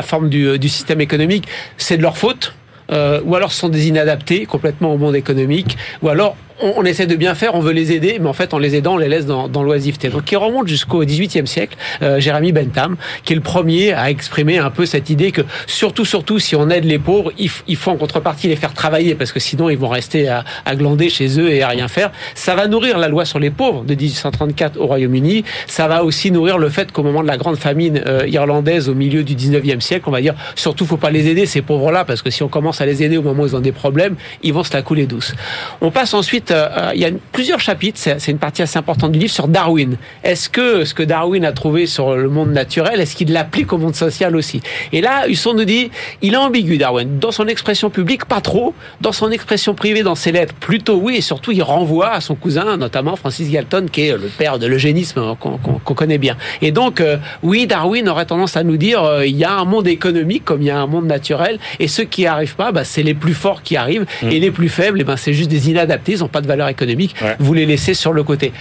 [0.02, 1.46] forme du, système économique.
[1.76, 2.54] C'est de leur faute.
[2.90, 6.84] Euh, ou alors ce sont des inadaptés complètement au monde économique, ou alors on, on
[6.84, 8.98] essaie de bien faire, on veut les aider, mais en fait en les aidant, on
[8.98, 10.08] les laisse dans, dans l'oisiveté.
[10.08, 14.58] Donc qui remonte jusqu'au XVIIIe siècle, euh, Jérémy Bentham, qui est le premier à exprimer
[14.58, 17.90] un peu cette idée que surtout, surtout si on aide les pauvres, il, il faut
[17.90, 21.38] en contrepartie les faire travailler, parce que sinon ils vont rester à, à glander chez
[21.40, 22.10] eux et à rien faire.
[22.34, 26.30] Ça va nourrir la loi sur les pauvres de 1834 au Royaume-Uni, ça va aussi
[26.30, 29.80] nourrir le fait qu'au moment de la grande famine euh, irlandaise au milieu du 19e
[29.80, 32.48] siècle, on va dire surtout faut pas les aider ces pauvres-là, parce que si on
[32.48, 34.82] commence à les aider au moment où ils ont des problèmes, ils vont se la
[34.82, 35.34] couler douce.
[35.80, 39.12] On passe ensuite, euh, euh, il y a plusieurs chapitres, c'est une partie assez importante
[39.12, 39.96] du livre sur Darwin.
[40.24, 43.78] Est-ce que ce que Darwin a trouvé sur le monde naturel, est-ce qu'il l'applique au
[43.78, 44.60] monde social aussi?
[44.92, 45.90] Et là, Husson nous dit,
[46.22, 47.18] il est ambigu Darwin.
[47.18, 48.74] Dans son expression publique, pas trop.
[49.00, 51.16] Dans son expression privée, dans ses lettres, plutôt oui.
[51.16, 54.66] Et surtout, il renvoie à son cousin, notamment Francis Galton, qui est le père de
[54.66, 56.36] l'eugénisme hein, qu'on connaît bien.
[56.62, 59.64] Et donc, euh, oui, Darwin aurait tendance à nous dire, euh, il y a un
[59.64, 62.72] monde économique comme il y a un monde naturel, et ceux qui n'y arrivent pas,
[62.72, 65.50] bah, c'est les plus forts qui arrivent, et les plus faibles, eh ben, c'est juste
[65.50, 67.36] des inadaptés, ils n'ont pas de valeur économique, Ouais.
[67.38, 68.52] vous les laissez sur le côté.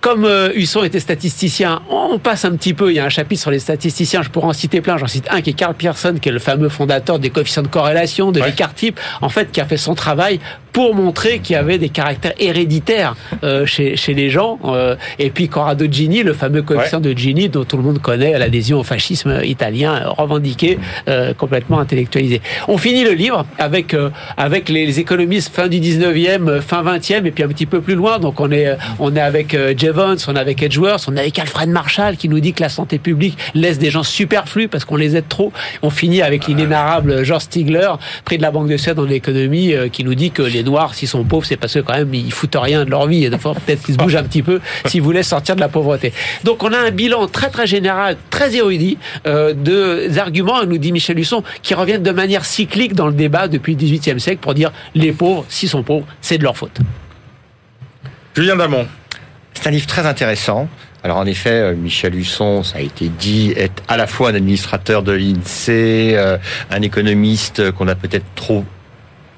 [0.00, 2.90] Comme euh, Husson était statisticien, on passe un petit peu.
[2.90, 4.22] Il y a un chapitre sur les statisticiens.
[4.22, 4.96] Je pourrais en citer plein.
[4.96, 7.68] J'en cite un qui est Carl Pearson, qui est le fameux fondateur des coefficients de
[7.68, 8.46] corrélation, de Ouais.
[8.46, 10.38] l'écart type, en fait, qui a fait son travail
[10.72, 14.60] pour montrer qu'il y avait des caractères héréditaires euh, chez, chez les gens.
[14.64, 18.38] Euh, et puis Corrado Gini, le fameux coefficient de Gini, dont tout le monde connaît
[18.38, 22.40] l'adhésion au fascisme italien, euh, revendiqué, euh, complètement intellectualisé.
[22.68, 27.24] On finit le livre avec euh, avec les, économistes fin du 19e, euh, fin 20e,
[27.26, 28.18] et puis un petit peu plus loin.
[28.20, 31.68] Donc on est on est avec euh, On est avec Edgeworth, on est avec Alfred
[31.68, 35.16] Marshall qui nous dit que la santé publique laisse des gens superflus parce qu'on les
[35.16, 35.52] aide trop.
[35.82, 37.90] On finit avec l'inénarrable George Stigler,
[38.24, 40.94] prix de la Banque de Suède en économie, euh, qui nous dit que les Noirs,
[40.94, 43.24] s'ils sont pauvres, c'est parce que quand même ils foutent rien de leur vie.
[43.24, 46.12] Et fois, peut-être qu'ils se bougent un petit peu s'ils voulaient sortir de la pauvreté.
[46.44, 50.78] Donc on a un bilan très très général, très érudit euh, de des arguments, nous
[50.78, 54.40] dit Michel Husson, qui reviennent de manière cyclique dans le débat depuis le XVIIIe siècle
[54.40, 56.78] pour dire les pauvres, s'ils sont pauvres, c'est de leur faute.
[58.34, 58.86] Julien Damon.
[59.60, 60.68] C'est un livre très intéressant.
[61.02, 64.34] Alors en effet, euh, Michel Husson, ça a été dit, est à la fois un
[64.36, 66.38] administrateur de l'INSEE, euh,
[66.70, 68.64] un économiste qu'on a peut-être trop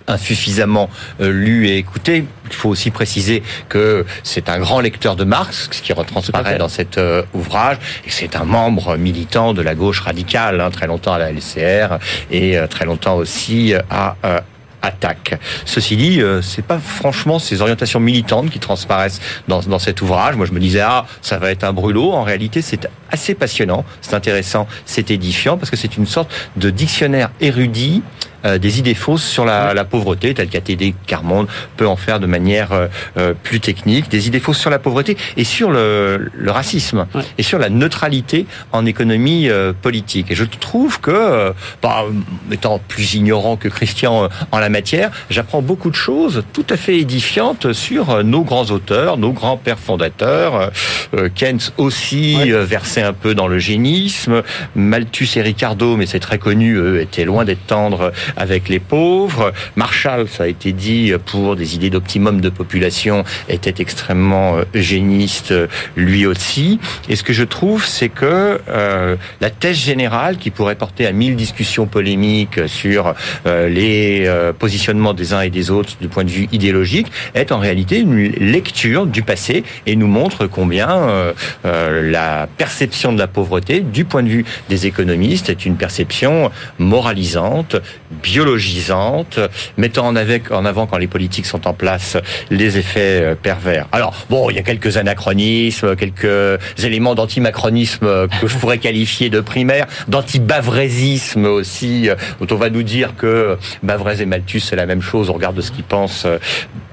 [0.09, 0.91] insuffisamment
[1.23, 2.27] euh, lu et écouté.
[2.47, 6.69] Il faut aussi préciser que c'est un grand lecteur de Marx, ce qui retransparaît dans
[6.69, 10.87] cet euh, ouvrage, et que c'est un membre militant de la gauche radicale, hein, très
[10.87, 11.99] longtemps à la LCR
[12.31, 14.41] et euh, très longtemps aussi euh, à euh,
[14.83, 15.39] attaque.
[15.65, 20.37] Ceci dit, euh, c'est pas franchement ces orientations militantes qui transparaissent dans, dans cet ouvrage.
[20.37, 22.13] Moi, je me disais ah, ça va être un brûlot.
[22.13, 26.71] En réalité, c'est assez passionnant, c'est intéressant, c'est édifiant parce que c'est une sorte de
[26.71, 28.03] dictionnaire érudit
[28.45, 32.73] des idées fausses sur la, la pauvreté, telles qu'ATD Carmonde peut en faire de manière
[32.73, 32.87] euh,
[33.19, 37.23] euh, plus technique, des idées fausses sur la pauvreté et sur le, le racisme Ouais.
[37.39, 40.31] et sur la neutralité en économie euh, politique.
[40.31, 42.05] Et je trouve que, euh, bah,
[42.51, 46.77] étant plus ignorant que Christian euh, en la matière, j'apprends beaucoup de choses tout à
[46.77, 50.55] fait édifiantes sur euh, nos grands auteurs, nos grands pères fondateurs.
[50.55, 50.69] Euh,
[51.15, 52.53] euh, Keynes aussi Ouais.
[52.53, 54.43] euh, versait un peu dans l'eugénisme.
[54.75, 59.53] Malthus et Ricardo, mais c'est très connu, eux, étaient loin d'être tendres avec les pauvres.
[59.77, 65.67] Marshall, ça a été dit, pour des idées d'optimum de population, était extrêmement eugéniste, euh,
[65.97, 66.79] lui aussi.
[67.09, 71.13] Et ce que je trouve, c'est que euh, la thèse générale, qui pourrait porter à
[71.13, 73.15] mille discussions polémiques sur
[73.47, 77.53] euh, les euh, positionnements des uns et des autres du point de vue idéologique, est
[77.53, 81.33] en réalité une lecture du passé et nous montre combien euh,
[81.65, 86.51] euh, la perception de la pauvreté, du point de vue des économistes, est une perception
[86.79, 87.77] moralisante,
[88.23, 89.39] biologisante,
[89.77, 92.17] mettant en, avec, en avant quand les politiques sont en place
[92.51, 93.87] les effets euh, pervers.
[93.93, 99.31] Alors, bon, il y a quelques anachronismes, quelques éléments d'antimacronisme euh, que je pourrais qualifier
[99.31, 104.77] de primaire, d'antibavraisisme aussi, euh, dont on va nous dire que Bavrez et Malthus, c'est
[104.77, 106.27] la même chose au regard de ce qu'ils pensent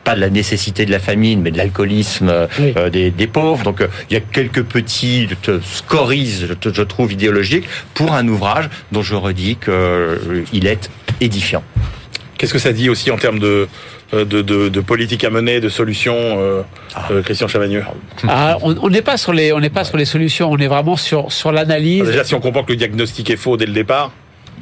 [0.04, 2.74] pas de la nécessité de la famine, mais de l'alcoolisme Oui.
[2.78, 3.64] euh, des, des pauvres.
[3.64, 5.28] Donc euh, il y a quelques petits
[5.64, 10.90] scories, je, je trouve, idéologiques pour un ouvrage dont je redis qu'il est
[11.22, 11.64] édifiant.
[12.38, 13.68] Qu'est-ce que ça dit aussi en termes de,
[14.14, 16.62] euh, de, de, de politique à mener, de solutions, euh,
[17.10, 17.84] euh, Christian Chavagneux?
[18.28, 20.52] Ah, on on n'est pas sur les, on n'est pas sur les solutions.
[20.52, 23.58] On est vraiment sur sur l'analyse Déjà, si on comprend que le diagnostic est faux
[23.58, 24.12] dès le départ,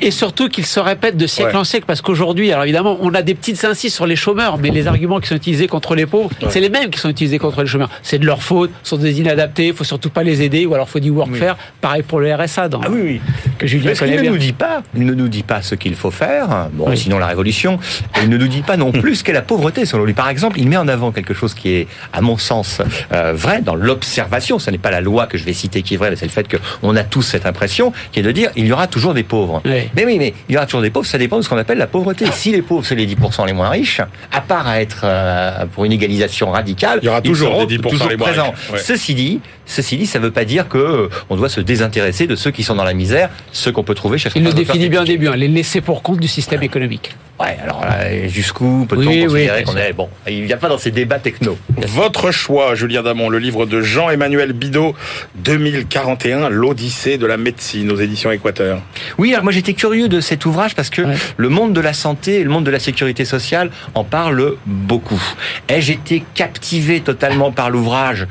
[0.01, 1.58] et surtout qu'il se répète de siècle Ouais.
[1.58, 4.69] en siècle parce qu'aujourd'hui, alors évidemment, on a des petites incises sur les chômeurs, mais
[4.69, 6.47] les arguments qui sont utilisés contre les pauvres, Ouais.
[6.49, 7.89] c'est les mêmes qui sont utilisés contre les chômeurs.
[8.03, 10.89] C'est de leur faute, sont des inadaptés, il faut surtout pas les aider ou alors
[10.89, 11.58] faut du workfare.
[11.81, 13.21] Pareil pour le RSA, dans, Ah oui, oui.
[13.58, 14.31] que Julien connaît ne bien.
[14.31, 16.67] nous dit pas, il ne nous dit pas ce qu'il faut faire.
[16.73, 16.97] Bon, Oui.
[16.97, 17.79] sinon la révolution.
[18.19, 20.13] Et il ne nous dit pas non plus ce qu'est la pauvreté, selon lui.
[20.13, 22.81] Par exemple, il met en avant quelque chose qui est, à mon sens,
[23.13, 24.60] euh, vrai dans l'observation.
[24.60, 26.31] Ce n'est pas la loi que je vais citer qui est vraie, mais c'est le
[26.31, 26.47] fait
[26.81, 29.62] qu'on a tous cette impression, qui est de dire il y aura toujours des pauvres.
[29.65, 29.85] Oui.
[29.95, 31.06] Mais oui, mais il y aura toujours des pauvres.
[31.06, 32.26] Ça dépend de ce qu'on appelle la pauvreté.
[32.32, 35.86] Si les pauvres c'est les 10% les moins riches, à part à être euh, pour
[35.86, 38.52] une égalisation radicale, Il y aura toujours des 10% toujours les moins présents.
[38.52, 38.71] riches.
[38.71, 38.80] Ouais.
[38.80, 42.28] Ceci dit, ceci dit, ça ne veut pas dire que euh, on doit se désintéresser
[42.28, 44.89] de ceux qui sont dans la misère, ceux qu'on peut trouver chez Il le définit
[44.89, 47.15] bien au début, hein, les laissés pour compte du système économique.
[47.38, 50.78] Ouais, alors là, jusqu'où peut-on Oui, considérer qu'on est bon Il n'y a pas dans
[50.78, 51.58] ces débats techno.
[51.89, 54.95] votre choix, Julien Damon, le livre de Jean-Emmanuel Bidot,
[55.36, 58.82] 2041, l'Odyssée de la médecine aux éditions Équateur.
[59.17, 61.16] Oui, alors moi j'étais curieux de cet ouvrage parce que Ouais.
[61.38, 65.22] le monde de la santé et le monde de la sécurité sociale en parlent beaucoup.
[65.68, 68.28] Ai-je été captivé totalement par l'ouvrage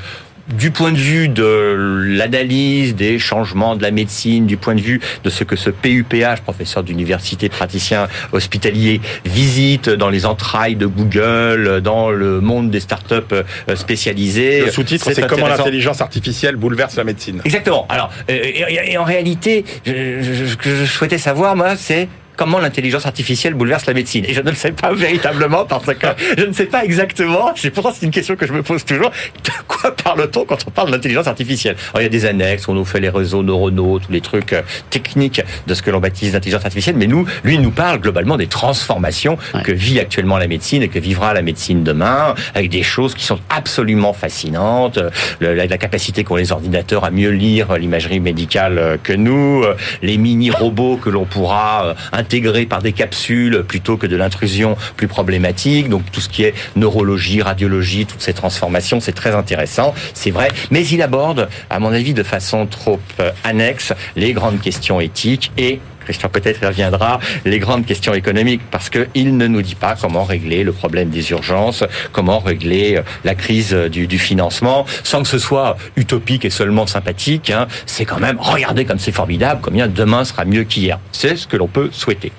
[0.47, 5.01] du point de vue de l'analyse des changements de la médecine, du point de vue
[5.23, 11.81] de ce que ce PUPH, professeur d'université, praticien hospitalier, visite dans les entrailles de Google,
[11.81, 13.43] dans le monde des startups euh,
[13.75, 14.61] spécialisées.
[14.65, 17.41] Le sous-titre, c'est comment l'intelligence artificielle bouleverse la médecine.
[17.45, 17.85] Exactement.
[17.89, 22.07] Alors, euh, et, et en réalité, je- je- ce que je souhaitais savoir, moi, c'est
[22.35, 24.25] comment l'intelligence artificielle bouleverse la médecine.
[24.27, 27.71] Et je ne le sais pas véritablement parce que je ne sais pas exactement, c'est
[27.71, 29.09] pourtant c'est une question que je me pose toujours,
[29.43, 31.75] de quoi parle-t-on quand on parle d'intelligence artificielle?
[31.93, 34.53] Alors, il y a des annexes, on nous fait les réseaux neuronaux, tous les trucs
[34.53, 37.99] euh, techniques de ce que l'on baptise d'intelligence artificielle, mais nous, lui, il nous parle
[37.99, 39.61] globalement des transformations Ouais.
[39.63, 43.23] que vit actuellement la médecine et que vivra la médecine demain, avec des choses qui
[43.23, 48.19] sont absolument fascinantes, euh, le- la, la capacité qu'ont les ordinateurs à mieux lire l'imagerie
[48.19, 49.63] médicale euh, que nous,
[50.01, 51.95] les mini-robots que l'on pourra
[52.25, 56.55] intégrer par des capsules plutôt que de l'intrusion plus problématique, donc tout ce qui est
[56.75, 61.93] neurologie, radiologie, toutes ces transformations, c'est très intéressant, c'est vrai, mais il aborde, à mon
[61.93, 67.59] avis, de façon trop euh, annexe, les grandes questions éthiques et Christian peut-être reviendra, les
[67.59, 71.83] grandes questions économiques, parce qu'il ne nous dit pas comment régler le problème des urgences,
[72.13, 76.49] comment régler euh, la crise euh, du, du financement, sans que ce soit utopique et
[76.49, 77.49] seulement sympathique.
[77.49, 77.67] hein.
[77.85, 80.99] C'est quand même, regardez comme c'est formidable, combien demain sera mieux qu'hier.
[81.11, 82.31] C'est ce que l'on peut souhaiter.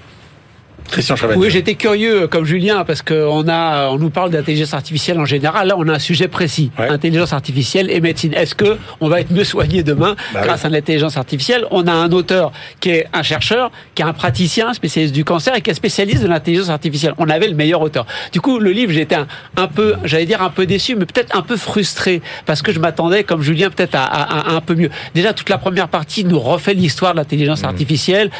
[0.90, 1.14] Christian.
[1.36, 5.68] Oui, j'étais curieux comme Julien parce qu'on a, on nous parle d'intelligence artificielle en général.
[5.68, 6.88] Là, on a un sujet précis Ouais.
[6.88, 8.32] intelligence artificielle et médecine.
[8.34, 11.64] Est-ce que on va être mieux soigné demain Bah grâce à l'intelligence artificielle?
[11.70, 15.54] On a un auteur qui est un chercheur, qui est un praticien spécialiste du cancer
[15.56, 17.14] et qui est spécialiste de l'intelligence artificielle.
[17.18, 18.06] On avait le meilleur auteur.
[18.32, 21.36] Du coup, le livre, j'étais un, un peu, j'allais dire un peu déçu, mais peut-être
[21.36, 24.74] un peu frustré parce que je m'attendais, comme Julien, peut-être à, à- à un peu
[24.74, 24.90] mieux.
[25.14, 28.30] Déjà, toute la première partie nous refait l'histoire de l'intelligence artificielle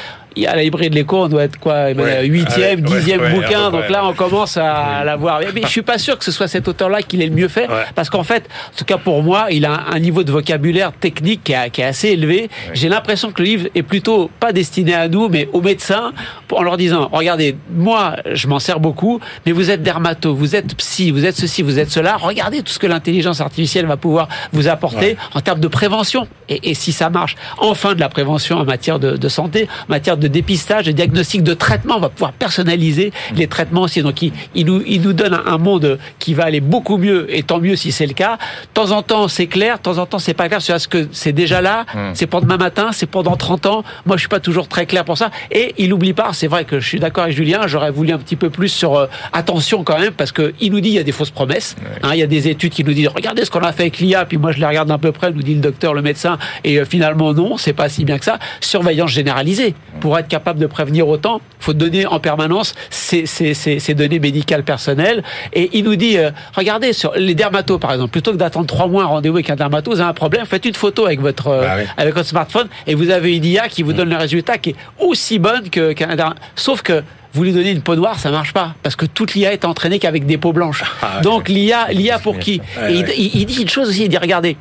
[0.45, 2.27] à la librairie de l'écho, on doit être quoi, Ouais.
[2.27, 3.71] huitième, Ouais, dixième bouquin.
[3.71, 5.41] donc là, on commence à l'avoir.
[5.55, 7.69] Mais je suis pas sûr que ce soit cet auteur-là qui l'ait le mieux fait,
[7.95, 11.45] parce qu'en fait, en tout cas pour moi, il a un niveau de vocabulaire technique
[11.45, 12.51] qui est, assez élevé.
[12.75, 16.13] J'ai l'impression que le livre est plutôt pas destiné à nous, mais aux médecins,
[16.53, 20.75] en leur disant, regardez, moi, je m'en sers beaucoup, mais vous êtes dermato, vous êtes
[20.77, 22.17] psy, vous êtes ceci, vous êtes cela.
[22.17, 26.27] Regardez tout ce que l'intelligence artificielle va pouvoir vous apporter en termes de prévention.
[26.49, 29.93] Et, et si ça marche, enfin de la prévention en matière de, de santé, en
[29.93, 34.03] matière de dépistage, de diagnostic, de traitement, on va pouvoir personnaliser les traitements aussi.
[34.03, 37.43] Donc il, il nous, il nous donne un, monde qui va aller beaucoup mieux, et
[37.43, 38.37] tant mieux si c'est le cas.
[38.37, 40.61] De temps en temps, c'est clair, de temps en temps, c'est pas clair.
[40.61, 43.85] C'est parce que c'est déjà là, c'est pour demain matin, c'est pour dans 30 ans.
[44.05, 45.31] Moi, je suis pas toujours très clair pour ça.
[45.51, 48.19] Et il oublie pas, c'est vrai que je suis d'accord avec Julien, j'aurais voulu un
[48.19, 50.99] petit peu plus sur euh, attention quand même, parce que il nous dit il y
[50.99, 51.77] a des fausses promesses.
[52.03, 53.99] Hein, il y a des études qui nous disent regardez ce qu'on a fait avec
[53.99, 56.39] l'IA, puis moi je les regarde d'un peu près, nous dit le docteur, le médecin,
[56.65, 58.39] et euh, finalement non, c'est pas si bien que ça.
[58.61, 59.75] Surveillance généralisée.
[60.01, 64.19] Pour être capable de prévenir autant, faut donner en permanence ces, ces, ces, ces données
[64.19, 65.23] médicales personnelles.
[65.53, 68.87] Et il nous dit, euh, regardez, sur les dermatos par exemple, plutôt que d'attendre trois
[68.87, 71.49] mois un rendez-vous avec un dermato, vous avez un problème, faites une photo avec votre,
[71.49, 71.85] euh, Bah oui.
[71.97, 74.77] avec votre smartphone et vous avez une IA qui vous donne le résultat qui est
[74.99, 77.03] aussi bonne qu'un derm- Sauf que
[77.33, 79.99] vous lui donnez une peau noire, ça marche pas parce que toute l'IA est entraînée
[79.99, 80.83] qu'avec des peaux blanches.
[81.03, 83.15] Ah, Donc l'IA, l'IA pour qui Ouais, Et il, ouais.
[83.19, 84.57] il- il dit une chose aussi, il dit regardez,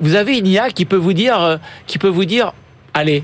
[0.00, 2.52] vous avez une IA qui peut vous dire, euh, qui peut vous dire,
[2.94, 3.22] allez,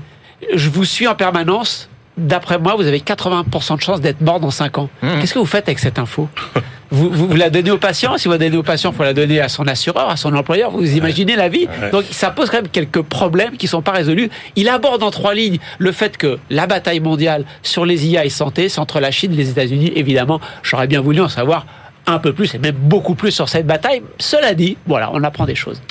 [0.53, 1.89] je vous suis en permanence.
[2.17, 4.89] D'après moi, vous avez 80% de chances d'être mort dans 5 ans.
[5.01, 6.27] Qu'est-ce que vous faites avec cette info
[6.91, 8.17] vous, vous, vous la donnez au patient.
[8.17, 10.35] Si vous la donnez au patient, il faut la donner à son assureur, à son
[10.35, 10.71] employeur.
[10.71, 14.29] Vous imaginez la vie Donc ça pose quand même quelques problèmes qui sont pas résolus.
[14.57, 18.29] Il aborde en trois lignes le fait que la bataille mondiale sur les IA et
[18.29, 19.93] santé, c'est entre la Chine et les États-Unis.
[19.95, 21.65] Évidemment, j'aurais bien voulu en savoir
[22.07, 24.01] un peu plus et même beaucoup plus sur cette bataille.
[24.19, 25.81] Cela dit, voilà, on apprend des choses.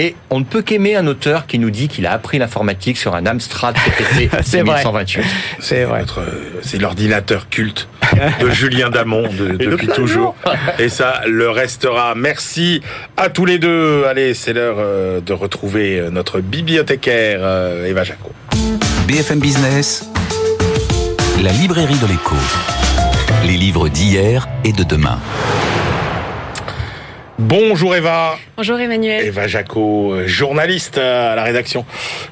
[0.00, 3.16] Et on ne peut qu'aimer un auteur qui nous dit qu'il a appris l'informatique sur
[3.16, 4.80] un Amstrad CPC C'est vrai.
[4.82, 5.24] 6128.
[5.58, 6.04] C'est vrai.
[6.18, 6.22] Euh,
[6.62, 7.88] C'est l'ordinateur culte
[8.40, 10.36] de Julien Damon de- depuis de toujours.
[10.78, 12.14] Et ça le restera.
[12.14, 12.80] Merci
[13.16, 14.04] à tous les deux.
[14.04, 17.40] Allez, c'est l'heure euh, de retrouver euh, notre bibliothécaire
[17.84, 18.30] Eva Jaco.
[19.08, 20.08] BFM Business,
[21.42, 22.36] la librairie de l'écho.
[23.44, 25.18] Les livres d'hier et de demain.
[27.40, 28.36] Bonjour Eva.
[28.56, 29.24] Bonjour Emmanuel.
[29.24, 31.86] Eva Jaco, euh, journaliste à la rédaction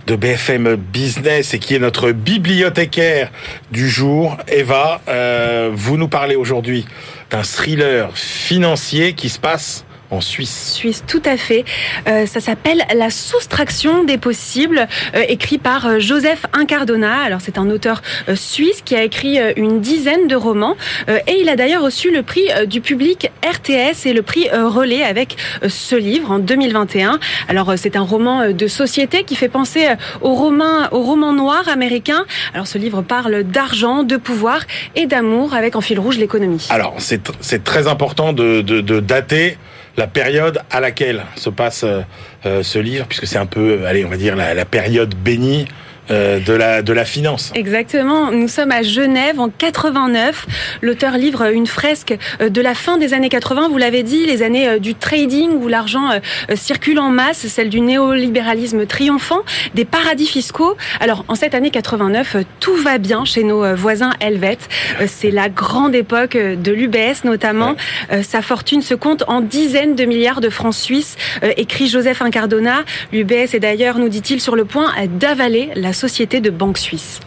[0.08, 3.30] de BFM Business et qui est notre bibliothécaire
[3.70, 4.36] du jour.
[4.48, 6.86] Eva, euh, vous nous parlez aujourd'hui
[7.30, 10.72] d'un thriller financier qui se passe en Suisse.
[10.74, 11.64] Suisse, tout à fait.
[12.08, 17.20] Euh, ça s'appelle La soustraction des possibles, euh, écrit par euh, Joseph Incardona.
[17.20, 20.76] Alors c'est un auteur euh, suisse qui a écrit euh, une dizaine de romans
[21.08, 25.02] euh, et il a d'ailleurs reçu le prix du public RTS et le prix Relais
[25.02, 25.36] avec
[25.66, 27.18] ce livre en 2021.
[27.48, 29.86] Alors euh, c'est un roman de société qui fait penser
[30.20, 32.24] au roman, au roman noir américain.
[32.54, 34.60] Alors ce livre parle d'argent, de pouvoir
[34.94, 36.66] et d'amour avec en fil rouge l'économie.
[36.70, 39.58] Alors, c'est c'est très important de, de, de dater
[39.96, 42.02] la période à laquelle se passe euh,
[42.44, 45.66] euh, ce livre, puisque c'est un peu, allez, on va dire, la période bénie
[46.10, 47.52] euh, de, la, de la finance.
[47.54, 48.30] Exactement.
[48.30, 50.46] Nous sommes à Genève en 89.
[50.82, 53.68] L'auteur livre une fresque euh, de la fin des années 80.
[53.68, 56.10] Vous l'avez dit, les années euh, du trading où l'argent
[56.54, 59.40] circule en masse, celle du néolibéralisme triomphant,
[59.74, 60.76] des paradis fiscaux.
[61.00, 64.68] Alors, en cette année 89, euh, tout va bien chez nos voisins helvètes.
[65.06, 67.76] C'est la grande époque de l'UBS notamment.
[68.22, 71.16] Sa fortune se compte en dizaines de milliards de francs suisses,
[71.56, 72.84] écrit Joseph Incardona.
[73.12, 77.20] L'UBS est d'ailleurs, nous dit-il, sur le point d'avaler la société de banque suisse.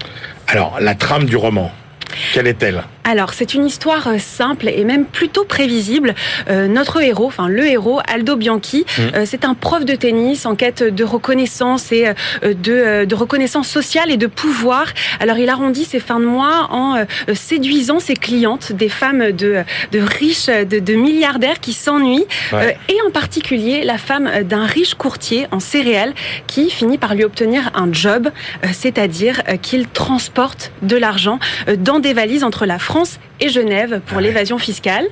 [0.48, 1.72] Alors, la trame du roman,
[2.34, 2.84] quelle est-elle?
[3.10, 6.14] Alors, c'est une histoire euh, simple et même plutôt prévisible.
[6.48, 10.54] Euh, notre héros, enfin le héros, Aldo Bianchi, euh, c'est un prof de tennis en
[10.54, 12.06] quête de reconnaissance et
[12.44, 14.86] euh, de, de reconnaissance sociale et de pouvoir.
[15.20, 17.04] Alors, il arrondit ses fins de mois en
[17.34, 22.78] séduisant ses clientes, des femmes de, de riches, de, de milliardaires qui s'ennuient, Ouais.
[22.90, 26.14] et en particulier la femme d'un riche courtier en céréales
[26.46, 28.30] qui finit par lui obtenir un job,
[28.72, 31.40] c'est-à-dire qu'il transporte de l'argent
[31.80, 32.99] dans des valises entre la France
[33.40, 35.06] et Genève pour l'évasion fiscale.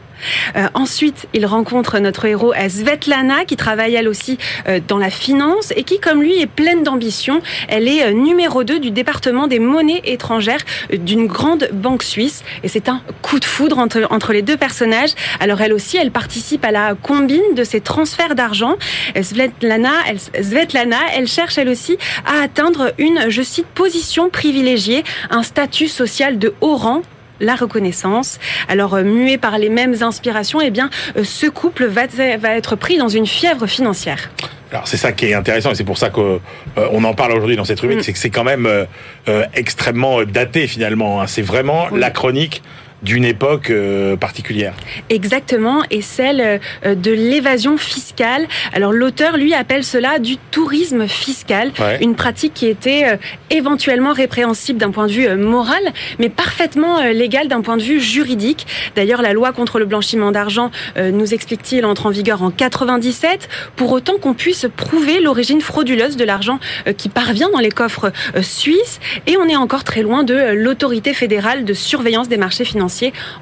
[0.55, 5.09] Euh, ensuite, il rencontre notre héros euh, Svetlana qui travaille elle aussi euh, dans la
[5.09, 7.41] finance et qui, comme lui, est pleine d'ambition.
[7.67, 10.59] Elle est euh, numéro 2 du département des monnaies étrangères
[10.91, 15.11] d'une grande banque suisse et c'est un coup de foudre entre, entre les deux personnages.
[15.39, 18.75] Alors elle aussi, elle participe à la combine de ces transferts d'argent.
[19.21, 25.43] Svetlana, elle, Svetlana, elle cherche elle aussi à atteindre une, je cite, position privilégiée, un
[25.43, 27.01] statut social de haut rang
[27.39, 28.39] la reconnaissance.
[28.67, 32.03] Alors euh, muet par les mêmes inspirations, eh bien euh, ce couple va,
[32.38, 34.29] va être pris dans une fièvre financière.
[34.71, 36.41] Alors c'est ça qui est intéressant et c'est pour ça qu'on
[36.77, 38.03] euh, en parle aujourd'hui dans cette rubrique, Mm.
[38.03, 38.83] c'est que c'est quand même euh,
[39.29, 41.21] euh, extrêmement daté finalement.
[41.21, 41.27] hein.
[41.27, 41.99] C'est vraiment Oui.
[42.01, 42.61] la chronique
[43.03, 44.73] d'une époque euh, particulière.
[45.09, 48.47] Exactement, et celle euh, de l'évasion fiscale.
[48.73, 51.99] Alors l'auteur, lui, appelle cela du tourisme fiscal, Ouais.
[52.01, 53.17] une pratique qui était euh,
[53.51, 55.81] éventuellement répréhensible d'un point de vue moral,
[56.17, 58.65] mais parfaitement légale d'un point de vue juridique.
[58.95, 63.91] D'ailleurs, la loi contre le blanchiment d'argent, nous explique-t-il, entre en vigueur en 97, pour
[63.91, 66.59] autant qu'on puisse prouver l'origine frauduleuse de l'argent
[66.97, 71.63] qui parvient dans les coffres suisses, et on est encore très loin de l'autorité fédérale
[71.65, 72.86] de surveillance des marchés financiers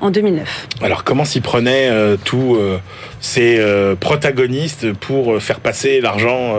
[0.01, 0.67] en 2009.
[0.81, 2.77] Alors comment s'y prenaient euh, tous euh,
[3.19, 6.55] ces euh, protagonistes pour faire passer l'argent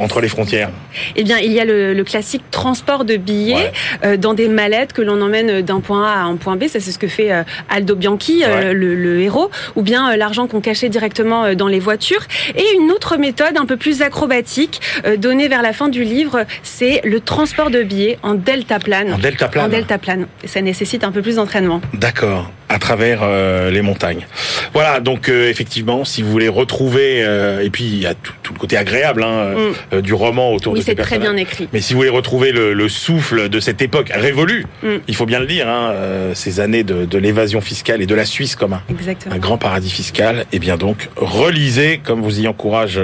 [0.00, 0.70] entre les frontières
[1.16, 3.72] Eh bien, il y a le, le classique transport de billets Ouais.
[4.04, 6.64] euh, dans des mallettes que l'on emmène d'un point A à un point B.
[6.68, 8.74] Ça, c'est ce que fait euh, Aldo Bianchi, euh, Ouais.
[8.74, 12.22] le, le héros, ou bien euh, l'argent qu'on cachait directement euh, dans les voitures.
[12.56, 16.44] Et une autre méthode un peu plus acrobatique euh, donnée vers la fin du livre,
[16.62, 19.12] c'est le transport de billets en deltaplane.
[19.14, 20.26] En deltaplane En deltaplane.
[20.44, 21.80] Et Ça nécessite un peu plus d'entraînement.
[21.94, 24.26] D'accord, à travers euh, les montagnes.
[24.74, 28.32] Voilà, donc euh, effectivement, si vous voulez retrouver, euh, et puis il y a tout,
[28.42, 31.16] tout le côté agréable hein, euh, euh, du roman autour Oui, de ces c'est très
[31.18, 31.34] personnages.
[31.34, 31.68] bien écrit.
[31.72, 34.88] Mais si vous voulez retrouver le, le souffle de cette époque révolue, Mm.
[35.08, 38.14] il faut bien le dire, hein, euh, ces années de, de l'évasion fiscale et de
[38.14, 43.00] la Suisse comme un, grand paradis fiscal, et bien donc relisez, comme vous y encourage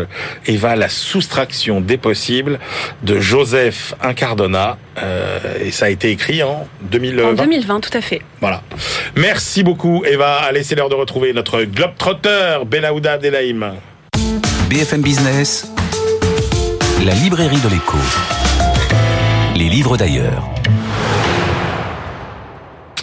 [0.46, 2.58] Eva, la soustraction des possibles
[3.02, 7.30] de Joseph Incardona, euh, et ça a été écrit en 2020.
[7.30, 8.22] En 2020, tout à fait.
[8.40, 8.62] Voilà.
[9.16, 10.34] Merci beaucoup Eva.
[10.42, 13.74] Allez, c'est l'heure de retrouver notre globetrotter Belaouda Abdelhaim.
[14.70, 15.66] BFM Business,
[17.04, 17.98] la librairie de l'écho.
[19.54, 20.48] Les livres d'ailleurs.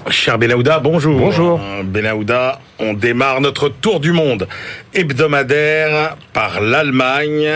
[0.10, 1.20] Cher Belaouda, bonjour.
[1.20, 1.60] Bonjour.
[1.84, 4.47] Belaouda, on démarre notre tour du monde
[4.95, 7.47] hebdomadaire par l'Allemagne.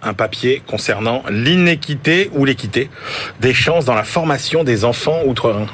[0.00, 2.88] Un papier concernant l'inéquité ou l'équité
[3.40, 5.66] des chances dans la formation des enfants outre-Rhin.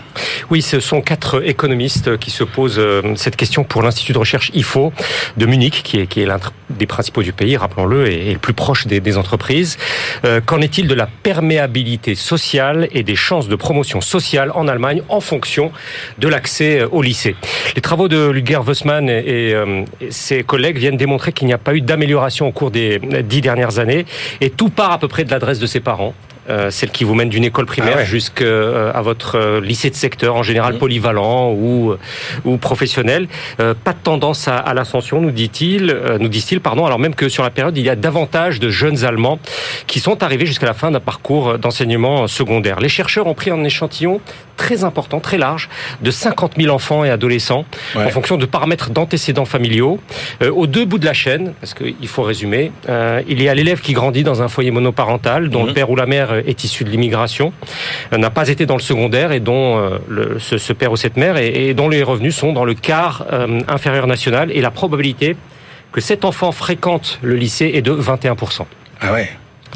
[0.51, 4.51] Oui, ce sont quatre économistes qui se posent euh, cette question pour l'Institut de recherche
[4.55, 4.93] IFO
[5.37, 6.39] de Munich, qui est, l'un
[6.71, 9.77] des principaux du pays, rappelons-le, et, le plus proche des, entreprises.
[10.25, 15.03] Euh, Qu'en est-il de la perméabilité sociale et des chances de promotion sociale en Allemagne
[15.09, 15.71] en fonction
[16.19, 17.37] de l'accès euh, au lycée?
[17.77, 21.81] Les travaux de Luger euh, et ses collègues viennent démontrer qu'il n'y a pas eu
[21.81, 24.07] d'amélioration au cours des dix dernières années,
[24.41, 26.15] et tout part à peu près de l'adresse de ses parents.
[26.51, 28.05] Euh, celle qui vous mène d'une école primaire Ah ouais.
[28.05, 30.79] jusqu'à euh, votre euh, lycée de secteur, en général Mmh.
[30.79, 31.99] polyvalent ou euh,
[32.45, 33.29] ou professionnel.
[33.61, 36.85] Euh, pas de tendance à, à l'ascension, nous dit-il, nous disent-ils, pardon.
[36.87, 39.39] Alors même que sur la période, il y a davantage de jeunes Allemands
[39.87, 42.81] qui sont arrivés jusqu'à la fin d'un parcours d'enseignement secondaire.
[42.81, 44.21] Les chercheurs ont pris un échantillon
[44.57, 45.69] très important, très large,
[46.01, 47.65] de 50 000 enfants et adolescents,
[47.97, 48.05] Ouais.
[48.05, 49.99] en fonction de paramètres d'antécédents familiaux.
[50.43, 53.55] Euh, aux deux bouts de la chaîne, parce qu'il faut résumer, euh, il y a
[53.55, 55.67] l'élève qui grandit dans un foyer monoparental, dont Mhm.
[55.69, 57.53] le père ou la mère est issu de l'immigration,
[58.13, 61.37] euh, n'a pas été dans le secondaire et dont euh, ce, père ou cette mère
[61.37, 65.37] et, et dont les revenus sont dans le quart euh, inférieur national et la probabilité
[65.93, 68.67] que cet enfant fréquente le lycée est de 21%.
[69.01, 69.31] Ah ouais.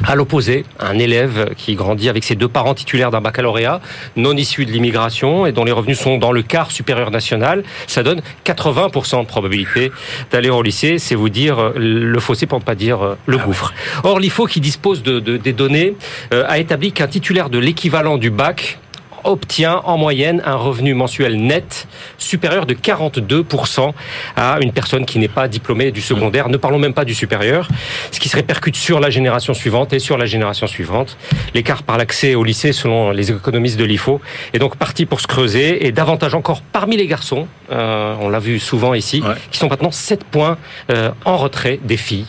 [0.07, 3.81] À l'opposé, un élève qui grandit avec ses deux parents titulaires d'un baccalauréat,
[4.15, 8.01] non issu de l'immigration et dont les revenus sont dans le quart supérieur national, ça
[8.01, 9.91] donne 80% de probabilité
[10.31, 10.99] d'aller au lycée.
[10.99, 13.73] C'est vous dire euh, le fossé pour ne pas dire euh, le gouffre.
[14.03, 15.95] Or, l'IFO qui dispose de, de- des données
[16.33, 18.79] euh, a établi qu'un titulaire de l'équivalent du bac
[19.23, 23.91] obtient en moyenne un revenu mensuel net supérieur de 42%
[24.35, 26.49] à une personne qui n'est pas diplômée du secondaire.
[26.49, 27.67] Ne parlons même pas du supérieur,
[28.11, 31.17] ce qui se répercute sur la génération suivante et sur la génération suivante.
[31.53, 34.21] L'écart par l'accès au lycée, selon les économistes de l'IFO,
[34.53, 38.39] est donc parti pour se creuser et davantage encore parmi les garçons, euh, on l'a
[38.39, 39.35] vu souvent ici, Ouais.
[39.51, 40.57] qui sont maintenant 7 points
[40.91, 42.27] euh, en retrait des filles.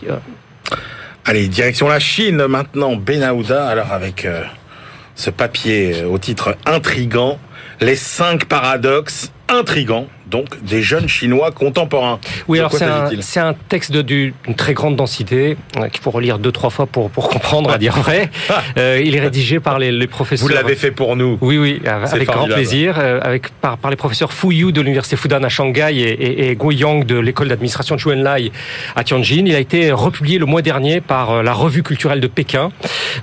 [1.25, 3.69] Allez, direction la Chine maintenant, Benahouda.
[3.69, 4.43] Alors avec euh,
[5.21, 7.39] ce papier euh, au titre intrigant,
[7.81, 12.19] les cinq paradoxes intrigants, donc des jeunes Chinois contemporains.
[12.49, 16.53] Oui, alors c'est un, un texte d'une très grande densité, euh, qu'il faut relire deux,
[16.53, 18.31] trois fois pour, pour comprendre, à dire vrai.
[18.77, 20.47] Euh, il est rédigé par les, les professeurs.
[20.47, 21.39] Vous l'avez fait pour nous.
[21.41, 25.17] Oui, oui, avec grand plaisir, euh, avec par, par les professeurs Fu Yu de l'université
[25.17, 28.53] Fudan à Shanghai et, et, et Guo Yang de l'école d'administration de Chuenlai
[28.97, 29.45] à Tianjin.
[29.47, 32.71] Il a été republié le mois dernier par euh, la revue culturelle de Pékin,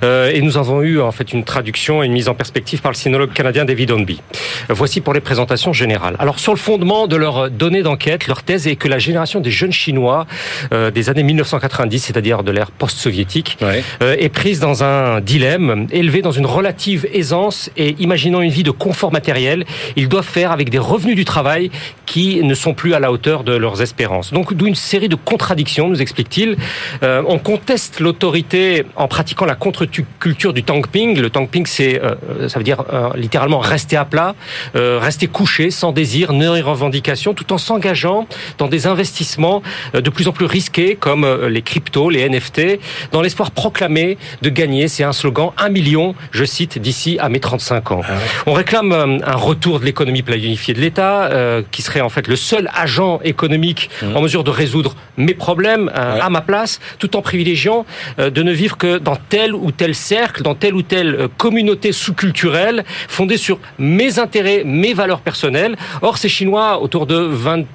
[0.04, 2.92] Euh, et nous avons eu en fait une traduction et une mise en perspective par
[2.92, 4.20] le sinologue canadien David Onby.
[4.68, 6.16] Voici pour les présentations générales.
[6.18, 9.50] Alors sur le fondement de leurs données d'enquête, leur thèse est que la génération des
[9.50, 10.26] jeunes Chinois
[10.72, 13.82] euh, des années 1990, c'est-à-dire de l'ère post-soviétique, Ouais.
[14.02, 18.62] euh, est prise dans un dilemme, élevée dans une relative aisance et imaginant une vie
[18.62, 19.64] de confort matériel,
[19.96, 21.70] ils doivent faire avec des revenus du travail
[22.06, 24.32] qui ne sont plus à la hauteur de leurs espérances.
[24.32, 26.56] Donc d'où une série de contradictions, nous explique-t-il.
[27.02, 31.18] Euh, on conteste l'autorité en pratiquant la contre-culture du tangping.
[31.20, 34.34] Le tangping, c'est, euh, ça veut dire euh, littéralement rester à plat,
[34.74, 38.26] euh, rester couché, sans désir, ni revendication, tout en s'engageant
[38.58, 39.62] dans des investissements
[39.94, 42.80] euh, de plus en plus risqués, comme euh, les cryptos, les NFT,
[43.12, 47.40] dans l'espoir proclamé de gagner, c'est un slogan, un million, je cite, d'ici à mes
[47.40, 48.00] 35 ans.
[48.46, 52.26] On réclame euh, un retour de l'économie planifiée de l'État, euh, qui serait en fait
[52.28, 56.20] le seul agent économique en mesure de résoudre mes problèmes euh, Ouais.
[56.20, 57.84] à ma place, tout en privilégiant
[58.18, 61.92] euh, de ne vivre que dans tel ou tel cercle, dans telle ou telle communauté
[61.92, 65.76] sous-culturelle, fondée sur mes intérêts, mes valeurs personnelles.
[66.02, 67.68] Or, ces Chinois, autour de 24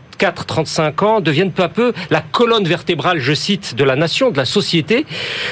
[0.45, 4.37] 35 ans deviennent peu à peu la colonne vertébrale, je cite, de la nation, de
[4.37, 5.05] la société,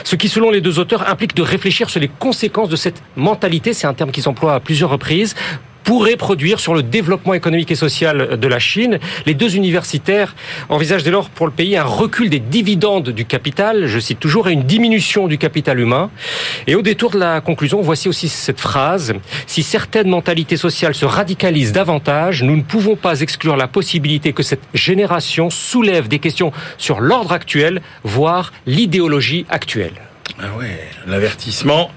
[0.04, 3.74] ce qui, selon les deux auteurs, implique de réfléchir sur les conséquences de cette mentalité,
[3.74, 5.36] c'est un terme qu'ils emploient à plusieurs reprises,
[5.84, 9.00] pourrait produire sur le développement économique et social de la Chine.
[9.26, 10.36] Les deux universitaires
[10.70, 14.50] envisagent dès lors pour le pays un recul des dividendes du capital, je cite toujours,
[14.50, 16.10] et une diminution du capital humain.
[16.68, 19.14] Et au détour de la conclusion, voici aussi cette phrase.
[19.48, 24.44] Si certaines mentalités sociales se radicalisent davantage, nous ne pouvons pas exclure la possibilité que
[24.44, 30.11] cette génération soulève des questions sur l'ordre actuel, voire l'idéologie actuelle.
[30.44, 31.92] Ah ouais, l'avertissement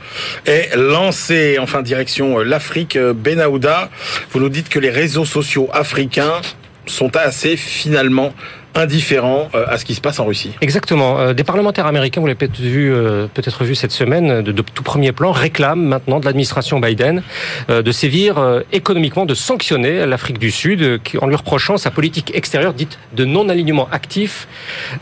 [0.44, 1.56] est lancé.
[1.58, 2.96] Enfin, direction euh, l'Afrique.
[2.96, 3.88] Euh, Benahouda,
[4.32, 6.42] vous nous dites que les réseaux sociaux africains
[6.86, 8.34] sont assez finalement
[8.74, 10.52] indifférents euh, à ce qui se passe en Russie.
[10.60, 11.18] Exactement.
[11.18, 13.26] Euh, Des parlementaires américains, vous l'avez peut-être vu, euh,
[13.74, 17.22] cette semaine, de, tout premier plan, réclament maintenant de l'administration Biden
[17.68, 22.98] de sévir économiquement, de sanctionner l'Afrique du Sud en lui reprochant sa politique extérieure dite
[23.14, 24.48] de non-alignement actif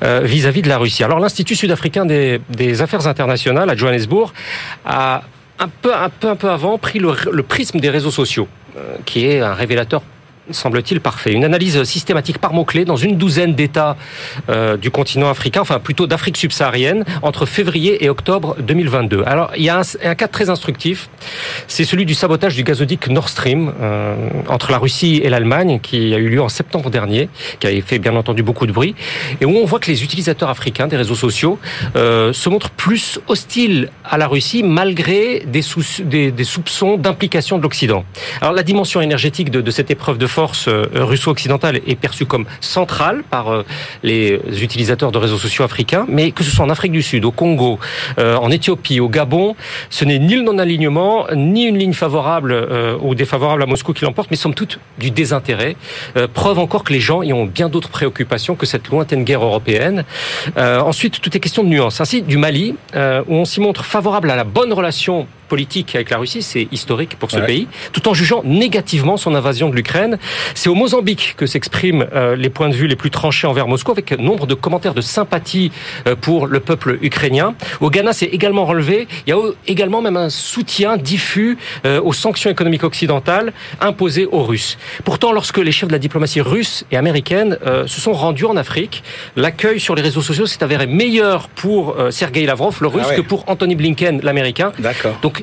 [0.02, 1.04] vis-à-vis de la Russie.
[1.04, 4.32] Alors l'Institut sud-africain des, affaires internationales à Johannesburg
[4.84, 5.22] a
[5.58, 8.48] un peu, un peu, un peu avant pris le, prisme des réseaux sociaux,
[9.04, 10.02] qui est un révélateur
[10.50, 11.32] semble-t-il parfait.
[11.32, 13.96] Une analyse systématique par mots-clés dans une douzaine d'États
[14.48, 19.22] euh, du continent africain, enfin plutôt d'Afrique subsaharienne, entre février et octobre 2022.
[19.26, 21.08] Alors, il y a un, cas très instructif,
[21.68, 24.16] c'est celui du sabotage du gazoduc Nord Stream euh,
[24.48, 27.28] entre la Russie et l'Allemagne, qui a eu lieu en septembre dernier,
[27.60, 28.94] qui avait fait bien entendu beaucoup de bruit,
[29.40, 31.58] et où on voit que les utilisateurs africains des réseaux sociaux
[31.96, 38.04] euh, se montrent plus hostiles à la Russie, malgré des, soupçons d'implication de l'Occident.
[38.40, 43.22] Alors, la dimension énergétique de cette épreuve de force euh, russo-occidentale est perçue comme centrale
[43.28, 43.64] par euh,
[44.02, 47.30] les utilisateurs de réseaux sociaux africains, mais que ce soit en Afrique du Sud, au
[47.30, 47.78] Congo,
[48.18, 49.54] euh, en Éthiopie, au Gabon,
[49.90, 52.52] ce n'est ni le non-alignement, ni une ligne favorable
[53.00, 55.76] ou défavorable à Moscou qui l'emporte, mais somme toute du désintérêt.
[56.34, 60.04] Preuve encore que les gens y ont bien d'autres préoccupations que cette lointaine guerre européenne.
[60.56, 62.00] Ensuite, tout est question de nuance.
[62.00, 66.16] Ainsi, du Mali, où on s'y montre favorable à la bonne relation politique avec la
[66.16, 67.44] Russie, c'est historique pour ce Ouais.
[67.46, 70.16] pays, tout en jugeant négativement son invasion de l'Ukraine.
[70.54, 73.90] C'est au Mozambique que s'expriment euh, les points de vue les plus tranchés envers Moscou,
[73.92, 75.70] avec nombre de commentaires de sympathie
[76.06, 77.54] euh, pour le peuple ukrainien.
[77.80, 79.06] Au Ghana, c'est également relevé.
[79.26, 84.42] Il y a également même un soutien diffus euh, aux sanctions économiques occidentales imposées aux
[84.44, 84.78] Russes.
[85.04, 88.56] Pourtant, lorsque les chefs de la diplomatie russe et américaine euh, se sont rendus en
[88.56, 89.02] Afrique,
[89.36, 93.10] l'accueil sur les réseaux sociaux s'est avéré meilleur pour euh, Sergei Lavrov, le russe, Ah
[93.10, 93.16] ouais.
[93.16, 94.72] que pour Anthony Blinken, l'américain.
[94.78, 95.16] D'accord.
[95.20, 95.41] Donc,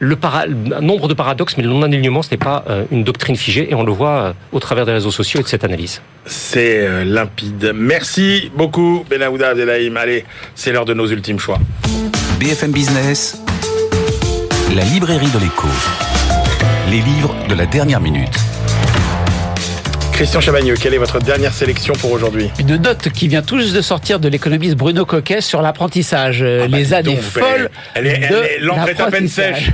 [0.00, 3.68] le para- nombre de paradoxes, mais le non-alignement, ce n'est pas euh, une doctrine figée,
[3.70, 6.00] et on le voit euh, au travers des réseaux sociaux et de cette analyse.
[6.26, 7.72] C'est euh, limpide.
[7.74, 9.96] Merci beaucoup, Benahouda Abdelhaim.
[9.96, 10.24] Allez,
[10.54, 11.58] c'est l'heure de nos ultimes choix.
[12.38, 13.40] BFM Business,
[14.76, 15.66] la librairie de l'écho.
[16.90, 18.38] Les livres de la dernière minute.
[20.18, 22.50] Christian Chavagneux, quelle est votre dernière sélection pour aujourd'hui?
[22.58, 26.42] Une note qui vient tout juste de sortir de l'économiste Bruno Coquet sur l'apprentissage.
[26.42, 27.70] Ah bah, les années donc, folles.
[27.94, 29.70] elle est- l'encre à peine sèche.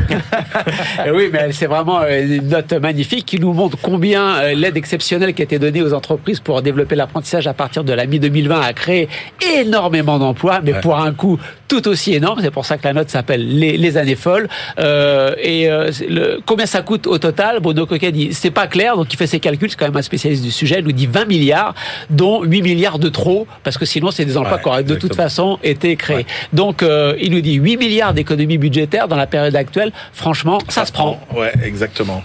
[1.15, 5.33] oui, mais c'est vraiment euh, une note magnifique qui nous montre combien euh, l'aide exceptionnelle
[5.33, 8.73] qui a été donnée aux entreprises pour développer l'apprentissage à partir de la mi-2020 a
[8.75, 9.09] créé
[9.57, 10.81] énormément d'emplois, mais Ouais.
[10.81, 11.39] pour un coût
[11.75, 12.41] tout aussi énorme.
[12.43, 14.49] C'est pour ça que la note s'appelle les, les années folles.
[14.79, 17.61] Euh, et euh, le, combien ça coûte au total?
[17.61, 19.71] Bruno Coquet dit c'est pas clair, donc il fait ses calculs.
[19.71, 20.77] C'est quand même un spécialiste du sujet.
[20.79, 21.75] Il nous dit 20 milliards,
[22.11, 24.95] dont 8 milliards de trop, parce que sinon c'est des emplois Ouais, qui auraient de
[24.95, 26.19] toute façon été créés.
[26.19, 26.27] Ouais.
[26.53, 29.91] Donc euh, il nous dit 8 milliards d'économies budgétaires dans la période actuelle.
[30.13, 31.21] Franchement, ça, se prend.
[31.35, 32.23] Ouais, exactement.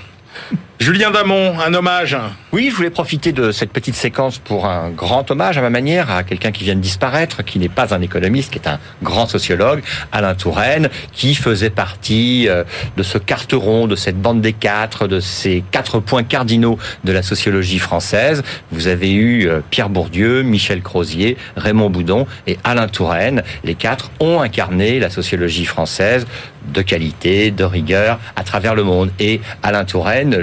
[0.80, 2.16] Julien Damon, un hommage
[2.54, 6.10] Oui, je voulais profiter de cette petite séquence pour un grand hommage à ma manière
[6.10, 9.28] à quelqu'un qui vient de disparaître, qui n'est pas un économiste, qui est un grand
[9.28, 12.64] sociologue, Alain Touraine, qui faisait partie euh,
[12.96, 17.24] de ce carteron, de cette bande des quatre, de ces quatre points cardinaux de la
[17.24, 18.42] sociologie française.
[18.72, 23.44] Vous avez eu euh, Pierre Bourdieu, Michel Crozier, Raymond Boudon et Alain Touraine.
[23.66, 26.26] Les quatre ont incarné la sociologie française
[26.74, 29.12] de qualité, de rigueur à travers le monde.
[29.20, 30.36] Et Alain Touraine,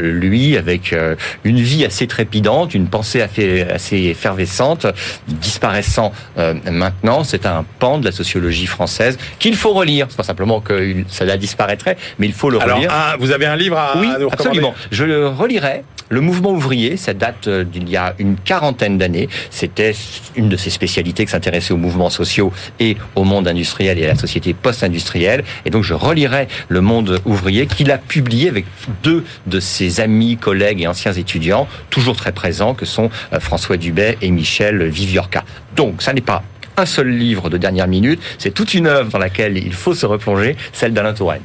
[0.56, 1.14] avec euh,
[1.44, 4.86] une vie assez trépidante, une pensée assez effervescente,
[5.28, 10.06] disparaissant euh, maintenant, c'est un pan de la sociologie française qu'il faut relire.
[10.08, 12.92] C'est pas simplement que ça la disparaîtrait, mais il faut le relire.
[12.92, 14.74] Alors, vous avez un livre à, oui, nous absolument.
[14.90, 19.28] Je le relirai le mouvement ouvrier, ça date euh, d'il y a une quarantaine d'années.
[19.50, 19.92] C'était
[20.36, 24.08] une de ses spécialités qui s'intéressait aux mouvements sociaux et au monde industriel et à
[24.08, 25.42] la société post-industrielle.
[25.64, 28.66] Et donc je relirai Le Monde ouvrier qu'il a publié avec
[29.02, 33.76] deux de ses amis, collègues et anciens étudiants, toujours très présents, que sont euh, François
[33.76, 35.44] Dubet et Michel Viviorca.
[35.76, 36.42] Donc ça n'est pas
[36.76, 40.04] un seul livre de dernière minute, c'est toute une œuvre dans laquelle il faut se
[40.06, 41.42] replonger, celle d'Alain Touraine.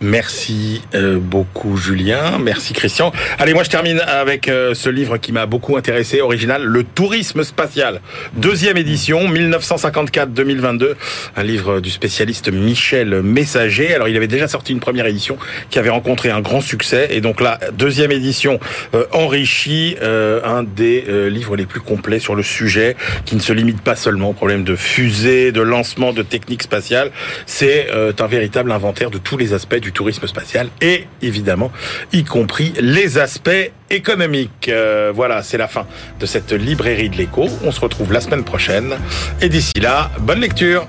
[0.00, 3.12] Merci euh, beaucoup Julien, merci Christian.
[3.38, 7.44] Allez, moi je termine avec euh, ce livre qui m'a beaucoup intéressé, original, Le tourisme
[7.44, 8.00] spatial.
[8.34, 10.94] Deuxième édition, 1954-2022,
[11.36, 13.94] un livre du spécialiste Michel Messager.
[13.94, 15.38] Alors il avait déjà sorti une première édition
[15.70, 18.58] qui avait rencontré un grand succès et donc la deuxième édition
[18.94, 23.80] euh, enrichit un des livres les plus complets sur le sujet, qui ne se limite
[23.80, 27.10] pas seulement au problème de fusée, de lancement, de techniques spatiales.
[27.46, 31.70] C'est un véritable inventaire de tous les aspects du tourisme spatial et évidemment
[32.12, 34.68] y compris les aspects économiques.
[34.68, 35.86] Euh, voilà, c'est la fin
[36.18, 37.46] de cette librairie de l'écho.
[37.62, 38.96] On se retrouve la semaine prochaine
[39.40, 40.88] et d'ici là, bonne lecture.